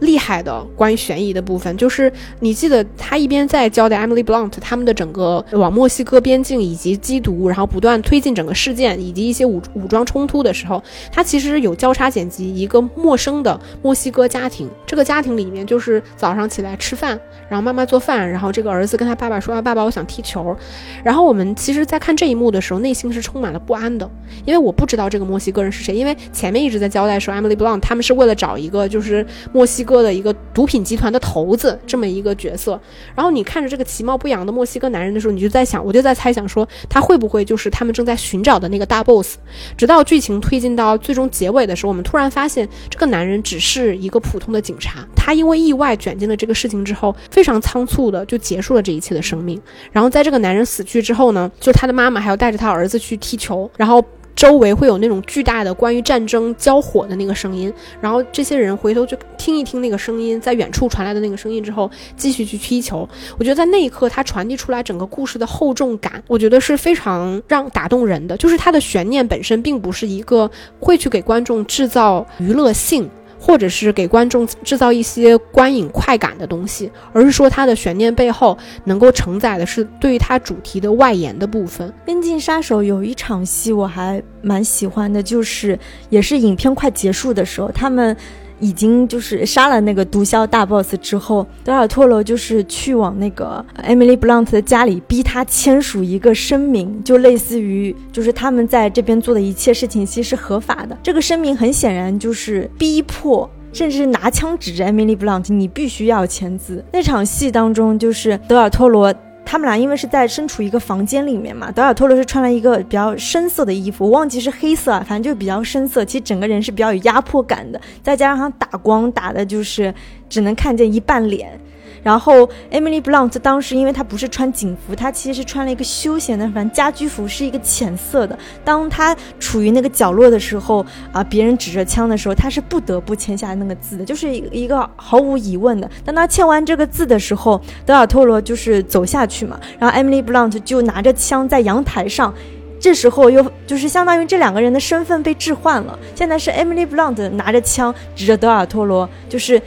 [0.00, 14.68] 厉害的关于悬疑的部分，就是你记得他一边在交代 Emily Blunt 他们的整个往墨西哥边境以及缉毒，然后不断推进整个事件以及一些武武装冲突的时候，他其实有交叉剪辑一个陌生的墨西哥家庭。
[14.84, 20.54] 这个家庭里面就是早上起来吃饭，然后妈妈做饭，然后这个儿子跟他爸爸说：“啊，爸爸，我想踢球。”
[21.02, 24.08] 然后我们其实，在看这一幕的时候，内心是充满了不安的，
[24.44, 29.85] 因为我不知道这个墨西哥人是谁，因为前面一直在交代说 Emily Blunt 他们是为了找一个就是墨西。
[29.86, 32.78] 个的一个毒品集团的头子这么一个角色，
[33.14, 39.36] 然后你看着这个其貌不扬的墨西哥男人的时候，你就在想，我就在猜想说，他会不会就是他们正在寻找的那个大 boss？
[39.78, 49.60] 直到剧情推进到最终结尾的时候，我们突然发现，这个男人只是一个普通的警察，他因为意外卷进了这个事情之后，非常仓促的就结束了这一切的生命。
[49.92, 54.04] 然后在这个男人死去之后呢，就他的妈妈还要带着他儿子去踢球，然后。
[54.36, 63.08] 周围会有那种巨大的关于战争交火的那个声音，然后这些人回头就听一听那个声音，在远处传来的那个声音之后，继续去踢球。
[63.38, 68.36] 我觉得在那一刻，它传递出来整个故事的厚重感，我觉得是非常让打动人的。
[68.36, 73.08] 就是它的悬念本身并不是一个会去给观众制造娱乐性。
[73.46, 81.88] 或者是给观众制造一些观影快感的东西，而是说它的悬念背后能够承载的是对于它主题的外延的部分。
[82.04, 85.78] 《边境杀手》有一场戏我还蛮喜欢的，就是
[86.10, 88.16] 也是影片快结束的时候，他们
[88.60, 100.96] 已经就是杀了那个毒枭大 boss 之后，德尔托罗就是去往那个 Emily Blunt 的家里，逼他签署一个声明，就类似于就是他们在这边做的一切事情其实是合法的。
[101.02, 103.48] 这个声明很显然就是逼迫。
[103.72, 106.82] 甚至拿枪指着 Emily Blunt，你必须要签字。
[106.92, 109.12] 那场戏当中，就是德尔托罗
[109.46, 116.04] 他们俩因为是在身处一个房间里面嘛，德尔托罗是穿了一个比较深色的衣服，我忘记是黑色啊，反正就比较深色。
[116.04, 119.94] 其实整个人是比较有压迫感的，再加上他打光打的就是
[120.28, 121.58] 只能看见一半脸。
[122.06, 128.38] 然后 Emily Blunt 当时，因为她不是穿警服，她其实是穿了一个休闲的，反正家居服是一个浅色的。
[128.64, 135.90] 当她处于那个角落的时候，啊，别人指着枪的时候，她是不得不签下那个字的，就是一个毫无疑问的。
[136.04, 142.32] 当她签完这个字的时候，德尔托罗就是走下去嘛，然后 Emily Blunt 就拿着枪在阳台上，
[142.78, 149.60] 这时候又就是相当于这两个人的身份被置换了，现在是 Emily Blunt 拿着枪指着德尔托罗，就是。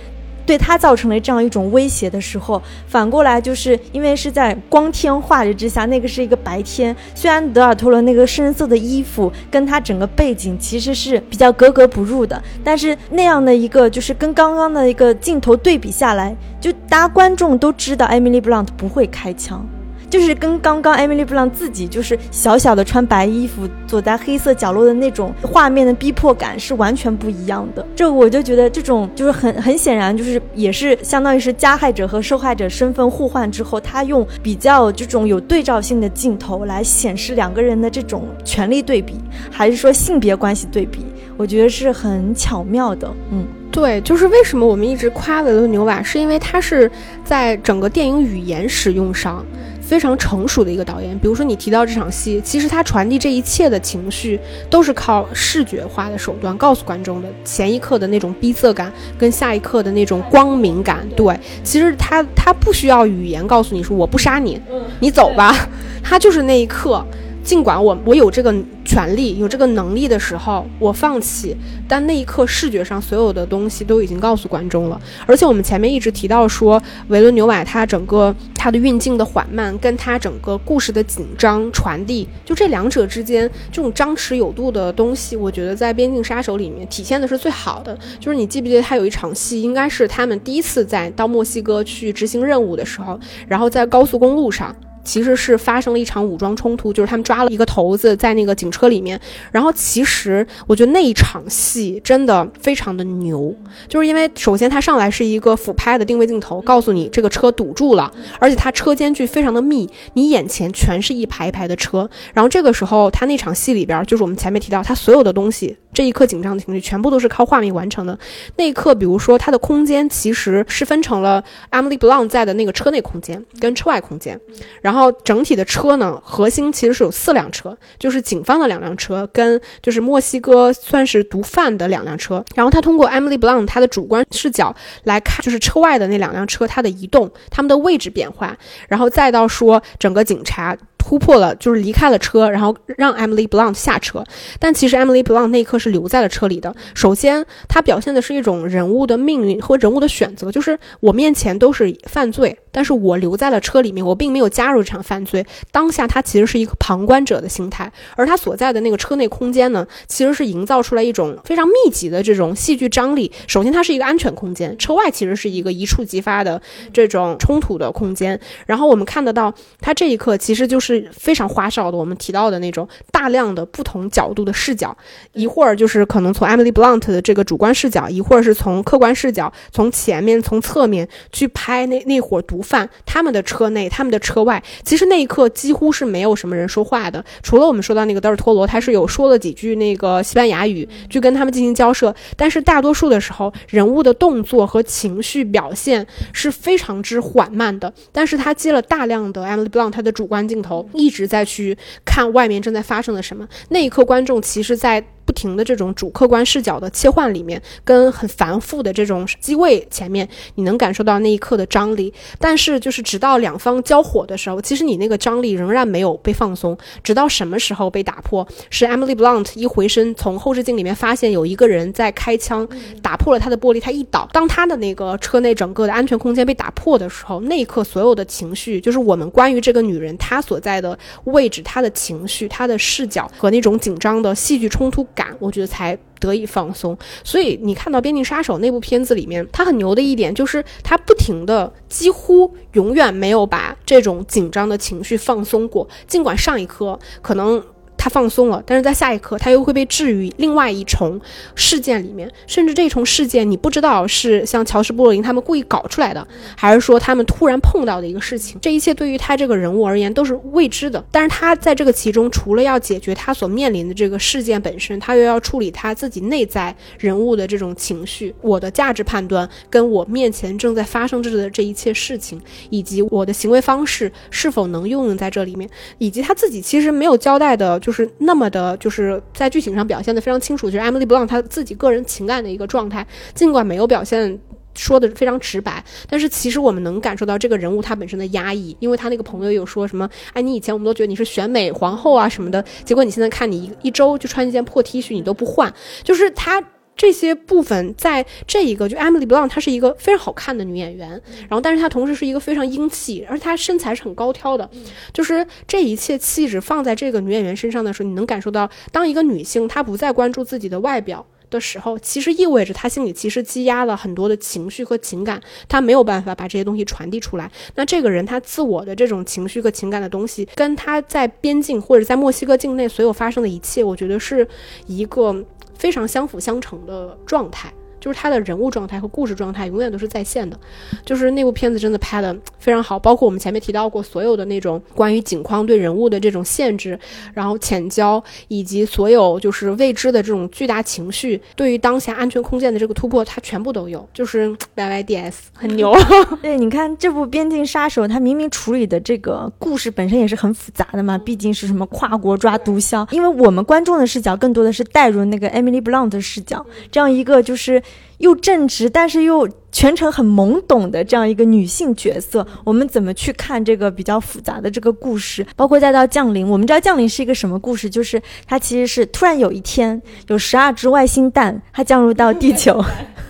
[0.49, 6.95] 对他造成了这样一种威胁的时候，反过来就是因为是在光天化日之下，那个是一个白天。
[7.13, 19.63] 虽然德尔托罗那个深色的衣服跟他整个背景其实是比较格格不入的，但是那样的一个就是跟刚刚的一个镜头对比下来，就大家观众都知道艾米丽·布朗特不会开枪。
[20.09, 27.85] 就是跟刚刚 Emily Blunt 自己就是小小的穿白衣服躲在黑色角落的那种画面的逼迫感是完全不一样的。
[27.95, 39.15] 这我就觉得这种就是很很显然就是也是相当于是加害者和受害者身份互换之后，他用比较这种有对照性的镜头来显示两个人的这种权力对比，
[39.51, 41.05] 还是说性别关系对比，
[41.37, 43.09] 我觉得是很巧妙的。
[43.31, 46.89] 嗯，对，就是为什么我们一直夸维伦纽瓦，是因为他是
[47.23, 49.45] 在整个电影语言使用上。
[49.89, 60.99] 非常成熟的一个导演，比如说你提到这场戏，其实他传递这一切的情绪都是靠视觉化的手段告诉观众的，前一刻的那种逼仄感跟下一刻的那种光明感。
[61.15, 64.61] 对，其实他他不需要语言告诉你说我不杀你，
[64.99, 65.55] 你走吧，
[66.03, 67.03] 他就是那一刻。
[67.43, 68.53] 尽管我我有这个
[68.85, 71.55] 权利有这个能力的时候，我放弃，
[71.87, 74.99] 但那一刻视觉上所有的东西都已经告诉观众了。
[75.25, 87.97] 而且我们前面一直提到说，维伦纽瓦他整个他的运镜的缓慢，跟他整个故事的紧张传递，就这两者之间这种张弛有度的东西，我觉得在《边境杀手》里面体现的是最好的。
[88.19, 94.75] 就是你记不记得他有一场戏，应该是他们第一次在到墨西哥去执行任务的时候，然后在高速公路上。
[95.09, 99.19] 其实是发生了一场武装冲突，就是他们抓了一个头子在那个警车里面。
[99.51, 103.51] 然后其实我觉得那一场戏真的非常的牛，
[103.87, 112.07] 就是因为首先它上来是一个俯拍的定位镜头，告诉你这个车堵住了，而且它车间距非常的密，你眼前全是一排一排的车。
[112.35, 115.75] 然后这个时候他那场戏里边，就是我们前面提到他所有的东西。
[115.91, 118.17] 这一刻紧张的情绪全部都是靠画面完成的。
[118.57, 124.39] 那一刻，比如说它的空间其实是分成了 Emily Blunt 在的那个车内空间跟车外空间。
[124.81, 132.43] 然后后整体的车呢，核心其实是有四辆车，就是警方的两辆车跟就是墨西哥算是毒贩的两辆车。
[132.55, 138.57] 然后他通过 Emily Blunt 他的主观视角来看，就是车外的那两辆车它的移动、它们的位置变化，
[138.87, 140.77] 然后再到说整个警察。
[140.99, 144.23] 突破了，就是离开了车，然后让 Emily Blunt 下车。
[144.59, 146.75] 但其实 Emily Blunt 那一刻是留在了车里的。
[146.93, 152.59] 首先，他表现的是一种人物的命运和人物的选择，就是我面前都是犯罪。
[152.71, 155.43] 但是我留在了车里面，我并没有加入这场犯罪。
[155.71, 163.31] 当下他其实是一个旁观者的心态，而他所在的那个车内空间呢，其实是营造出来一种非常密集的这种戏剧张力。
[163.47, 166.61] 首先，它是一个安全空间，车外其实是一个一触即发的
[166.93, 168.39] 这种冲突的空间。
[168.67, 171.97] 然后我们看得到，他这一刻其实就是非常花哨的。
[171.97, 174.95] 我们提到的那种大量的不同角度的视角，
[175.33, 182.59] 一会儿就是可能从 Emily Blunt 的这个主观视角，一会儿是从客观视角，从前面、从侧面去拍那那伙毒。
[182.59, 192.13] 毒贩他们的车内，他们的车外，其实那一刻几乎是没有什么人说话的，除了我们说到那个德尔托罗，他是有说了几句那个西班牙语，去跟他们进行交涉。
[192.35, 197.93] 但是大多数的时候，人物的动作和情绪表现是非常之缓慢的。
[198.11, 203.47] 但是他接了大量的 Emily Blunt 他的主观镜头，一直在去看外面正在发生的什么。
[203.69, 205.03] 那一刻，观众其实，在。
[205.29, 212.11] 不停的这种主客观视角的切换里面，跟很繁复的这种机位前面，你能感受到那一刻的张力。
[212.39, 216.75] 但是就是直到两方交火的时候，其实你那个张力仍然没有被放松。
[217.03, 218.47] 直到什么时候被打破？
[218.71, 222.67] 是 Emily Blunt 一回身从后视镜里面发现有一个人在开枪，
[223.03, 224.27] 打破了他的玻璃，他一倒。
[224.33, 235.05] 当他的那个车内整个的安全空间被打破的时候，那一刻所有的情绪，就是我们关于这个女人她所在的位置、她的情绪、她的视角和那种紧张的戏剧冲突。
[235.19, 236.97] 感我觉得才得以放松。
[237.23, 247.61] 所以你看到《边境杀手》那部片子里面，他很牛的一点就是他不停的，几乎永远没有把这种紧张的情绪放松过，尽管上一刻可能。
[247.99, 251.19] 他放松了，但是在下一刻，他又会被置于另外一重
[251.53, 256.25] 事件里面，甚至这一重事件你不知道是像乔什·布洛林他们故意搞出来的，
[256.55, 258.57] 还是说他们突然碰到的一个事情。
[258.61, 261.03] 这一切对于他这个人物而言都是未知的。
[261.11, 272.39] 但是他在这个其中，除了要解决他所面临的这个事件本身，他又要处理他自己内在人物的这种情绪、我的价值判断，跟我面前正在发生着的这一切事情，
[272.69, 277.77] 以及我的行为方式是否能用在这里面，以及他自己其实没有交代的。
[277.89, 284.39] 就是那么的，就是在剧情上表现的非常清楚，就是 Emily Blunt 她自己个人情感的一个状态，尽管没有表现
[284.75, 295.73] 说的非常直白，但是其实我们能感受到这个人物他本身的压抑，因为他那个朋友有说什么，哎，你以前我们都觉得你是选美皇后啊什么的，结果你现在看你一一周就穿一件破 T 恤，你都不换，
[296.03, 296.63] 就是他。
[296.99, 301.09] 这些部分在这一个就 Emily Blunt，她是一个非常好看的女演员，
[301.47, 304.69] 然后但是她同时是一个非常英气，而且她身材是很高挑的，
[305.13, 317.49] 就是这一切气质放在这个女演员身上的时候，你能感受到，当一个女性她不再关注自己的外表的时候，其实意味着她心里其实积压了很多的情绪和情感，她没有办法把这些东西传递出来。
[317.75, 324.45] 那这个人他自我的这种情绪和情感的东西，跟他在边境或者在墨西哥境内所有发生的一切，我觉得是
[324.85, 325.45] 一个。
[325.79, 327.73] 非常相辅相成的状态。
[327.99, 330.59] 就是他的人物状态和故事状态永远都是在线的，
[331.05, 336.97] 就是那部片子真的拍的非常好，包括我们前面提到过所有的那种关于景框对人物的这种限制，
[337.33, 345.93] 然后浅焦以及所有就是未知的这种巨大情绪，对于当下安全空间的这个突破，它全部都有，就是 Y Y D S 很牛。
[346.41, 357.81] 对，你看这部《边境杀手》，它明明处理的这个故事本身也是很复杂的嘛，毕竟是什么跨国抓毒枭，因为我们观众的视角更多的是带入那个 Emily Blunt 的视角，这样一个就是。
[358.19, 365.45] 又正直，但是又全程很懵懂的这样一个女性角色，我们怎么去看这个比较复杂的这个故事？
[365.55, 367.89] 包括再到降临，我们知道降临是一个什么故事？
[367.89, 372.83] 就是它其实是突然有一天，有十二只外星蛋，它降入到地球。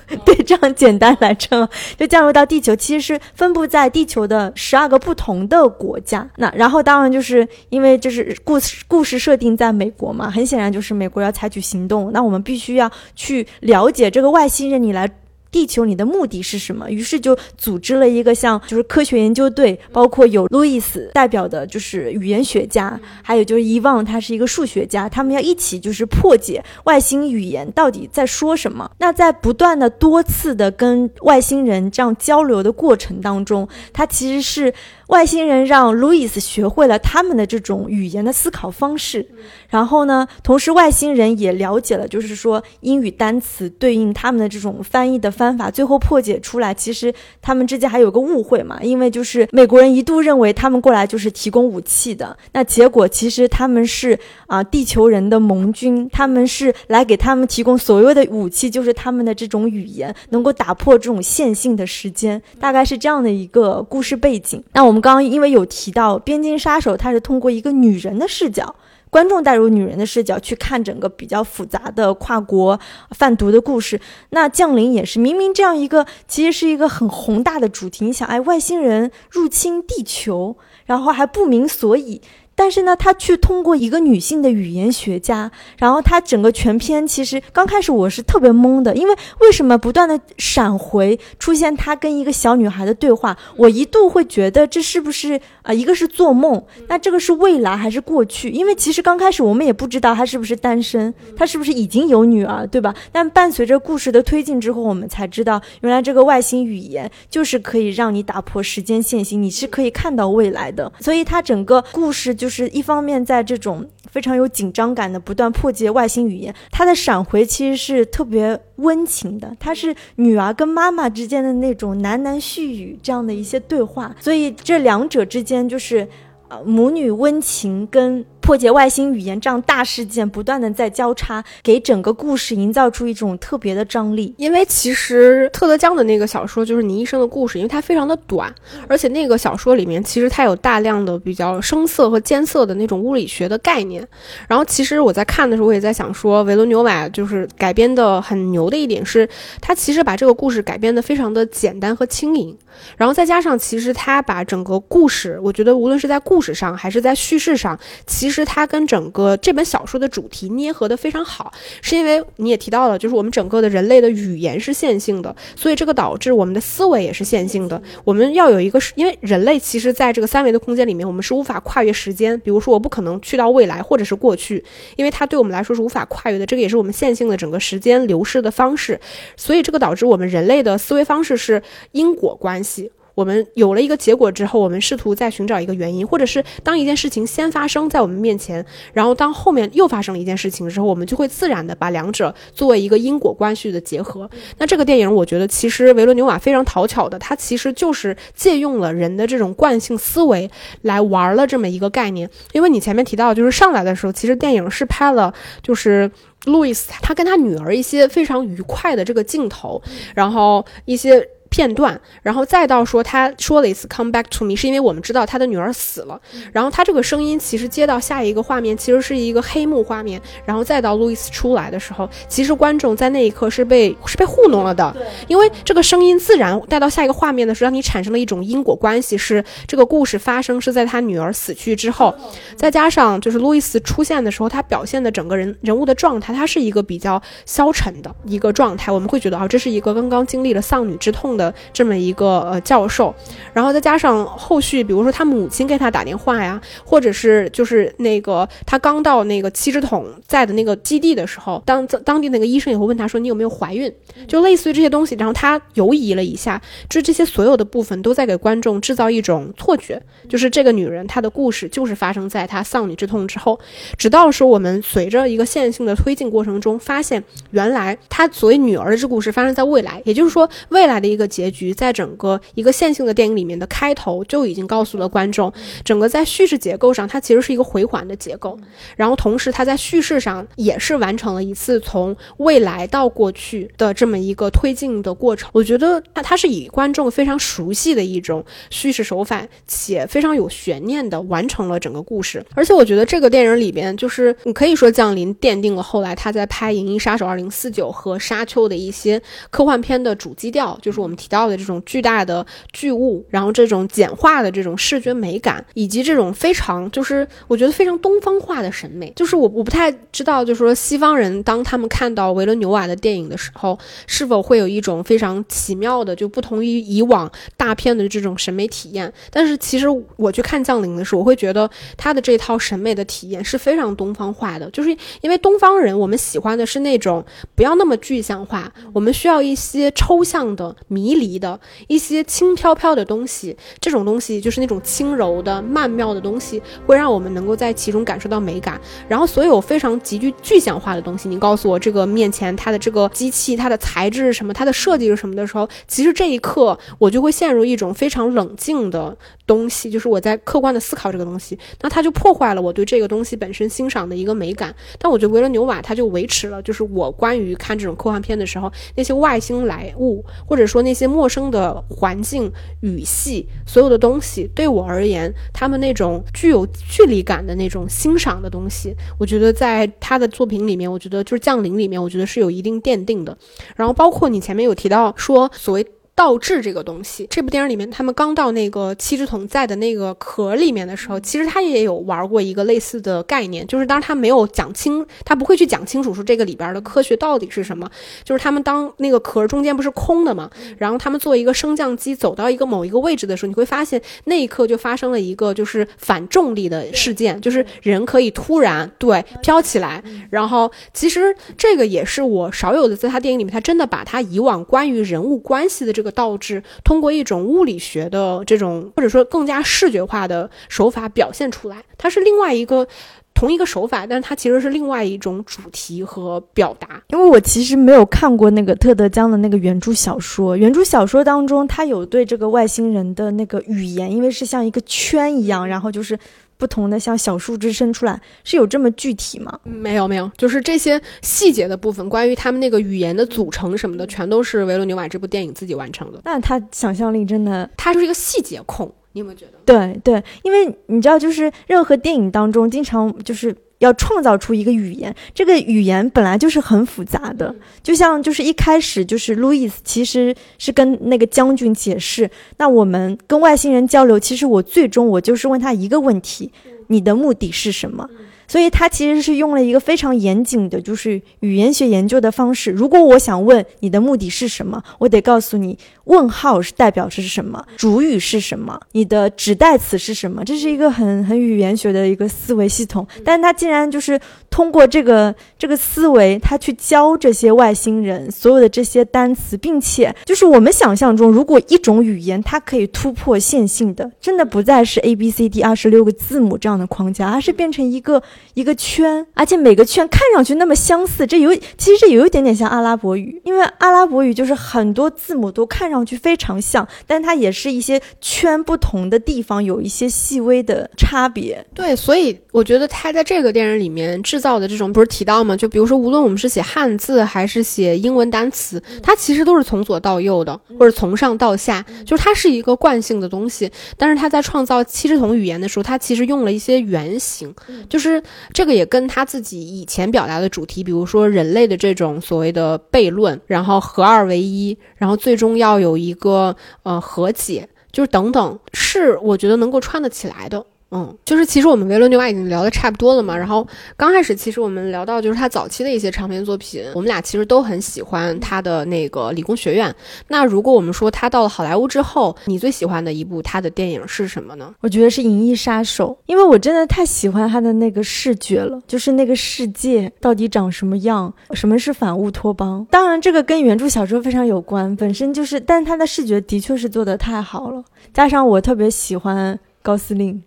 [0.25, 6.29] 对，这样简单来称，就降落到地球，其实是分布在地球的十二个不同的国家。
[6.37, 15.09] 那然后当然就是因为就是故事故事设定在美国嘛，很显然就是美国要采取行动，那我们必须要去了解这个外星人，你来。
[15.51, 16.89] 地球，你的目的是什么？
[16.89, 28.89] 于是就组织了一个像就是科学研究队，包括有路易斯代表的，就是语言学家，还有就是伊旺，他是一个数学家，他们要一起就是破解外星语言到底在说什么。
[28.99, 34.73] 那在不断的多次的跟外星人这样交流的过程当中，他其实是。
[35.09, 39.27] 外星人让路易斯学会了他们的这种语言的思考方式，
[39.67, 47.11] 然后呢，同时外星人也了解了，就是说英语单词对应他们的这种翻译的方法，最后破解出来，其实
[47.41, 64.63] 他们之间还有个误会嘛，因为就是美国人一度认为他们过来就是提供武器的，那结果其实他们是啊地球人的盟军，他们是来给他们提供所有的武器，就是他们的这种语言能够打破这种线性的时间，大概是这样的一个故事背景。
[64.73, 64.99] 那我们。
[64.99, 68.75] 刚刚因为有提到《边境杀手》，它是通过一个女人的视角，
[69.09, 72.79] 观众带入女人的视角去看整个比较复杂的跨国
[73.11, 73.99] 贩毒的故事。
[74.29, 78.05] 那《降临》也是明明这样一个，其实是一个很宏大的主题。
[78.05, 82.21] 你想，哎，外星人入侵地球，然后还不明所以。
[82.59, 98.49] 但是呢，他去通过一个女性的语言学家，然后他整个全篇其实刚开始我是特别懵的，因为为什么不断的闪回出现他跟一个小女孩的对话，我一度会觉得这是不是啊一个是做梦，那这个是未来还是过去？
[98.49, 102.93] 因为其实刚开始我们也不知道他是不是单身，他是不是已经有女儿，对吧？
[103.13, 112.48] 但伴随着故事的推进之后，我们才知道原来这个外星语言就是可以让你打破时间线性，你是可以看到未来的，所以他整个故事就。
[112.49, 126.07] 就是一方面，在这种非常有紧张感的不断破解外星语言，它的闪回其实是特别温情的，它是女儿跟妈妈之间的那种喃喃絮语这样的一些对话，所以这两者之间就是，
[126.49, 128.25] 呃，母女温情跟。
[128.41, 134.33] 破解外星语言这样大事件不断的在交叉，给整个故事营造出一种特别的张力。
[134.37, 138.51] 因为其实特德江的那个小说就是你一生的故事，因为它非常的短，
[138.87, 144.07] 而且那个小说里面其实它有大量的比较生涩和艰涩的那种物理学的概念。
[144.47, 149.29] 然后其实我在看的时候，我也在想说，维伦纽瓦就是改编的很牛的一点是，
[149.61, 152.57] 他其实把这个故事改编的非常的简单和轻盈。
[152.97, 157.77] 然后再加上其实他把整个故事，我觉得无论是在故故事上还是在叙事上，
[158.07, 167.81] 其实它跟整个这本小说的主题捏合的非常好，是因为你也提到了，就是我们整个的人类的语言是线性的，所以这个导致我们的思维也是线性的。
[168.05, 174.63] 我们要有一个是，因为人类其实在这个三维的空间里面，我们是无法跨越时间，比如说我不可能去到未来或者是过去，
[174.95, 178.97] 因为它对我们来说是无法跨越的，这个也是我们线性的整个时间流逝的方式，
[179.35, 181.61] 所以这个导致我们人类的思维方式是
[181.91, 182.89] 因果关系。
[183.19, 194.29] 我们有了一个结果之后，我们试图再寻找一个原因，或者是当一件事情先发生在我们面前，然后当后面又发生了一件事情之后，我们就会自然的把两者作为一个因果关系的结合。
[194.57, 200.49] 那这个电影，我觉得其实维罗纽瓦非常讨巧的，它其实就是借用了人的这种惯性思维
[200.83, 202.29] 来玩了这么一个概念。
[202.53, 206.09] 因为你前面提到，就是上来的时候，其实电影是拍了，就是
[206.45, 209.81] 路易斯他跟他女儿一些非常愉快的这个镜头，
[210.15, 211.27] 然后一些。
[211.49, 216.19] 片段，然后再到说他说了一次 “come back to me”，是因为我们知道他的女儿死了。
[216.51, 220.21] 然后他这个声音其实接到下一个画面，其实是一个黑幕画面。
[220.45, 224.95] 然后再到路易斯出来的时候，其实观众在那一刻是被是被糊弄了的，
[225.27, 232.13] 因为这个声音自然带到下一个画面的时候，让你产生了一种因果关系，是这个故事发生是在他女儿死去之后，
[232.55, 241.38] 再加上就是路易斯出现的时候，他表现的整个人人物的状态，他是一个比较消沉的一个状态，我们会觉得啊，这是一个刚刚经历了丧女之痛。
[241.39, 243.15] 的这么一个呃教授，
[243.53, 253.89] 然后再加上后续，比如说他母亲给他打电话呀，或者是就是那个他刚到那个七支桶在的那个基地的时候，当当地那个医生也会问他说你有没有怀孕，
[254.27, 263.57] 就类似于这些东西，然后他犹疑了一下，就这些所有的部分都在给观众制造一种错觉，就是这个女人她的故事就是发生在她丧女之痛之后，
[263.97, 271.28] 直到说我们随着一个线性的推进过程中，发现原来她所谓女儿的这故事发生在未来，也就是说未来的一个。
[271.29, 275.53] 结局在整个一个线性的电影里面的开头就已经告诉了观众，
[275.85, 278.59] 整个在叙事结构上它其实是一个回环的结构，
[278.95, 285.47] 然后同时它在叙事上也是完成了一次从未来到过去的这么一个推进的过程。
[285.53, 292.43] 我觉得它它是以观众非常熟悉的一种叙事手法，且非常有悬念的完成了整个故事。
[292.55, 299.21] 而且我觉得这个电影里边就是你可以说降临奠定了后来他在拍《银翼杀手二零四九》和《沙丘》的一些
[299.51, 301.18] 科幻片的主基调，就是我们。
[301.19, 319.11] 提到的这种巨大的巨物，然后这种简化的这种视觉美感，以及这种非常就是我觉得非常东方化的审美，就是我我不太知道，就是说西方人当他们看到维伦纽瓦的电影的时候，是否会有一种非常奇妙的，就不同于以往大片的这种审美体验。
[319.29, 324.89] 但是其实我去看《降临》的时候，我会觉得他的这套审美的体验是非常东方化的，就是
[325.19, 331.08] 因为东方人我们喜欢的是那种不要那么具象化，我们需要一些抽象的迷。
[331.09, 338.79] 迷离的一些轻飘飘的东西，这种东西就是那种轻柔的曼妙的东西，会让我们能够在其中感受到美感。
[339.07, 349.17] 然后，所有非常极具具象化的东西，你告诉我这个面前它的这个机器，它的材质是什么，它的设计是什么的时候，其实这一刻我就会陷入一种非常冷静的
[349.49, 354.75] 东西，就是我在客观的思考这个东西，那它就破坏了我对这个东西本身欣赏的一个美感。
[354.99, 360.93] 但我觉得维伦纽瓦他就维持了，就是我关于看这种科幻片的时候，那些外星来物，或者说那。
[360.99, 373.37] 些陌生的环境、语系，所有的东西对我而言，他们那种具有距离感的那种欣赏的东西，我觉得在他的作品里面，我觉得就是《降临》里面，我觉得是有一定奠定的。
[373.77, 375.87] 然后包括你前面有提到说，所谓。
[376.19, 387.89] 倒置这个东西，这部电影里面，他们刚到那个七只桶在的那个壳里面的时候，其实他也有玩过一个类似的概念，就是当然他没有讲清，他不会去讲清楚说这个里边的科学到底是什么。
[388.25, 400.03] 就是他们当那个壳中间不是空的嘛，然后他们做一个升降机走到一个某一个位置的时候，你会发现那一刻就发生了一个就是反重力的事件，就是人可以突然对飘起来。
[400.29, 406.08] 然后其实这个也是我少有的在他电影里面，他真的把他以往关于人物关系的这个。
[406.11, 412.87] 导致通过一种物理学的这种，或者说更加视觉化的手法表现出来，它是另外一个
[413.33, 417.01] 同一个手法，但它其实是另外一种主题和表达。
[417.09, 426.17] 因为我其实没有看过那个特德·江的那个原著小说，原著小说当中，他有对这个外星人的那个语言，因为是像一个圈一样，然后就是。
[426.59, 429.57] 不同的像小树枝伸出来，是有这么具体吗？
[429.63, 436.21] 没有没有，就是这些细节的部分，关于他们那个语言的组成什么的，全都是维罗纽瓦这部电影自己完成的。
[436.25, 439.53] 那他想象力真的，他就是一个细节控，你有没有觉得？
[439.65, 456.51] 对对，因为你知道，就是任何电影当中，经常就是要创造出一个语言，这个语言本来就是很复杂的，就像就是一开始就是路易斯其实是跟那个将军解释，那我们跟外星人交流，其实我最终我就是问他一个问题，
[456.87, 458.07] 你的目的是什么？
[458.49, 462.71] 所以他其实是用了一个非常严谨的，就是语言学研究的方式。
[462.71, 470.43] 如果我想问你的目的是什么，我得告诉你问号是代表是什么，主语是什么，你的指代词是什么。
[470.43, 473.07] 这是一个很很语言学的一个思维系统。
[473.23, 474.19] 但是他竟然就是
[474.49, 488.23] 通过这个这个思维，他去教这些外星人所有的这些单词，并且就是我们想象中，如果一种语言它可以突破线性的，真的不再是 A B C D 二十六个字母这样的框架，而是变成一个。
[488.53, 501.65] 一个圈，而且每个圈看上去那么相似，这有其实这有一点点像阿拉伯语，因为阿拉伯语就是很多字母都看上去非常像，但它也是一些圈不同的地方有一些细微的差别。
[501.73, 505.55] 对，所以我觉得他在这个电影里面制造的这种，不是提到吗？
[505.55, 513.71] 就比如说，无论我们是写汉字还是写英文单词，它其实都是从左到右的，或者从上到下，就是它是一个惯性的东西。
[513.97, 517.53] 但是他在创造七支筒语言的时候，他其实用了一些原型，
[517.87, 518.21] 就是。
[518.53, 530.65] 这个也跟他自己以前表达的主题，比如说人类的这种所谓的悖论，然后合二为一，然后最终要有一个呃和解，就是等等，是我觉得能够串得起来的。
[530.91, 533.37] 嗯，就是其实我们维伦纽瓦已经聊的差不多了嘛。
[533.37, 539.93] 然后刚开始其实我们聊到就是他早期的一些长篇作品，我们俩其实都很喜欢他的那个理工学院。
[540.29, 544.73] 那如果我们说他到了好莱坞之后，你最喜欢的一部他的电影是什么呢？
[544.81, 552.85] 我觉得是《银翼杀手》，因为我真的太喜欢他的那个视觉了，就是那个世界到底长什么样，什么是反乌托邦。
[552.89, 559.59] 当然这个跟原著小说非常有关，本身就是，但他的视觉的确是做的太好了，加上我特别喜欢。
[559.81, 560.41] 高司令，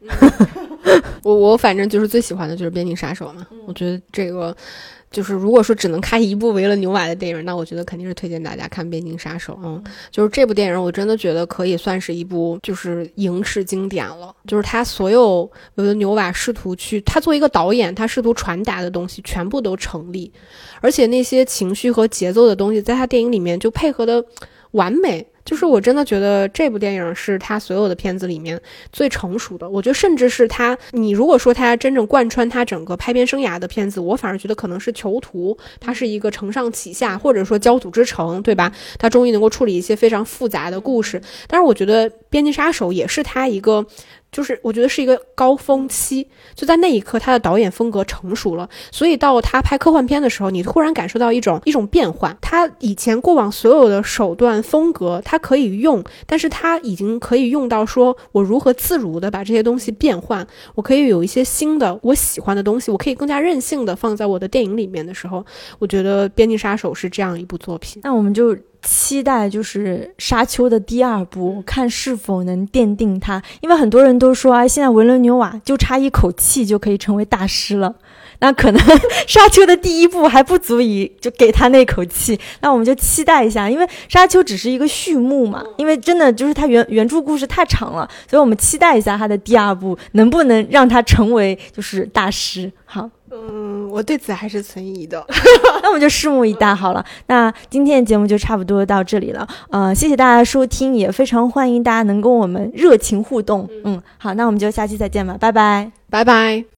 [1.23, 3.47] 我我反正就是最喜欢的就是《边境杀手》嘛。
[3.67, 4.55] 我觉得这个
[5.11, 9.55] 就是如果说只能看一部维了牛瓦的电影，那我觉得肯定是推荐大家看《边境杀手》。
[9.63, 14.35] 嗯，就是这部电影，我真的觉得可以算是一部就是影视经典了。
[14.47, 20.31] 就是他所有维了牛瓦试图去，他作为一个导演，他试图传达的东西全部都成立，
[20.81, 24.23] 而且那些情绪和节奏的东西，在他电影里面就配合的
[24.73, 25.27] 完美。
[25.45, 28.61] 就是我真的觉得这部电影是他所有的片子里面
[28.93, 29.69] 最成熟的。
[29.69, 38.73] 我觉得甚至是他，你如果说他真正贯穿他整个拍片生涯的片子，我反而觉得可能是《囚徒》，它是一个承上启下，或者说焦土之城，对吧？
[38.99, 41.21] 他终于能够处理一些非常复杂的故事。
[41.47, 43.85] 但是我觉得《边境杀手》也是他一个。
[44.33, 52.35] 就是我觉得是一个高峰期，就在那一刻，他的导演风格成熟了，所以到他拍科幻片的时候，你突然感受到一种一种变化。
[52.41, 65.45] 他以前过往所有的手段风格，他可以用，但是他已经可以用到说，我如何自如的把这些东西变换，我可以有一些新的我喜欢的东西，我可以更加任性的放在我的电影里面的时候，
[65.79, 68.01] 我觉得《边境杀手》是这样一部作品。
[68.03, 68.57] 那我们就。
[68.83, 73.43] 期待就是《沙丘》的第二部，看是否能奠定它。
[73.61, 77.95] 因为很多人都说啊，现在维伦纽瓦就差一口气就可以成为大师了。
[78.43, 78.83] 那可能
[79.27, 82.39] 《沙丘》的第一部还不足以就给他那口气。
[82.61, 85.63] 那我们就期待一下，因为《沙丘》只是一个序幕嘛。
[85.79, 92.71] 因为真的就是他原原著故事太长了，所以我们期待一下他的第二部能不能让他成为就是大师。
[92.85, 93.09] 好。
[93.35, 95.25] 嗯，我对此还是存疑的，
[95.83, 97.03] 那我们就拭目以待好了。
[97.29, 103.67] 那今天的节目就差不多到这里了，呃，谢谢大家收听，也非常欢迎大家能跟我们热情互动。
[103.85, 106.63] 嗯，好，那我们就下期再见吧，拜拜，拜拜。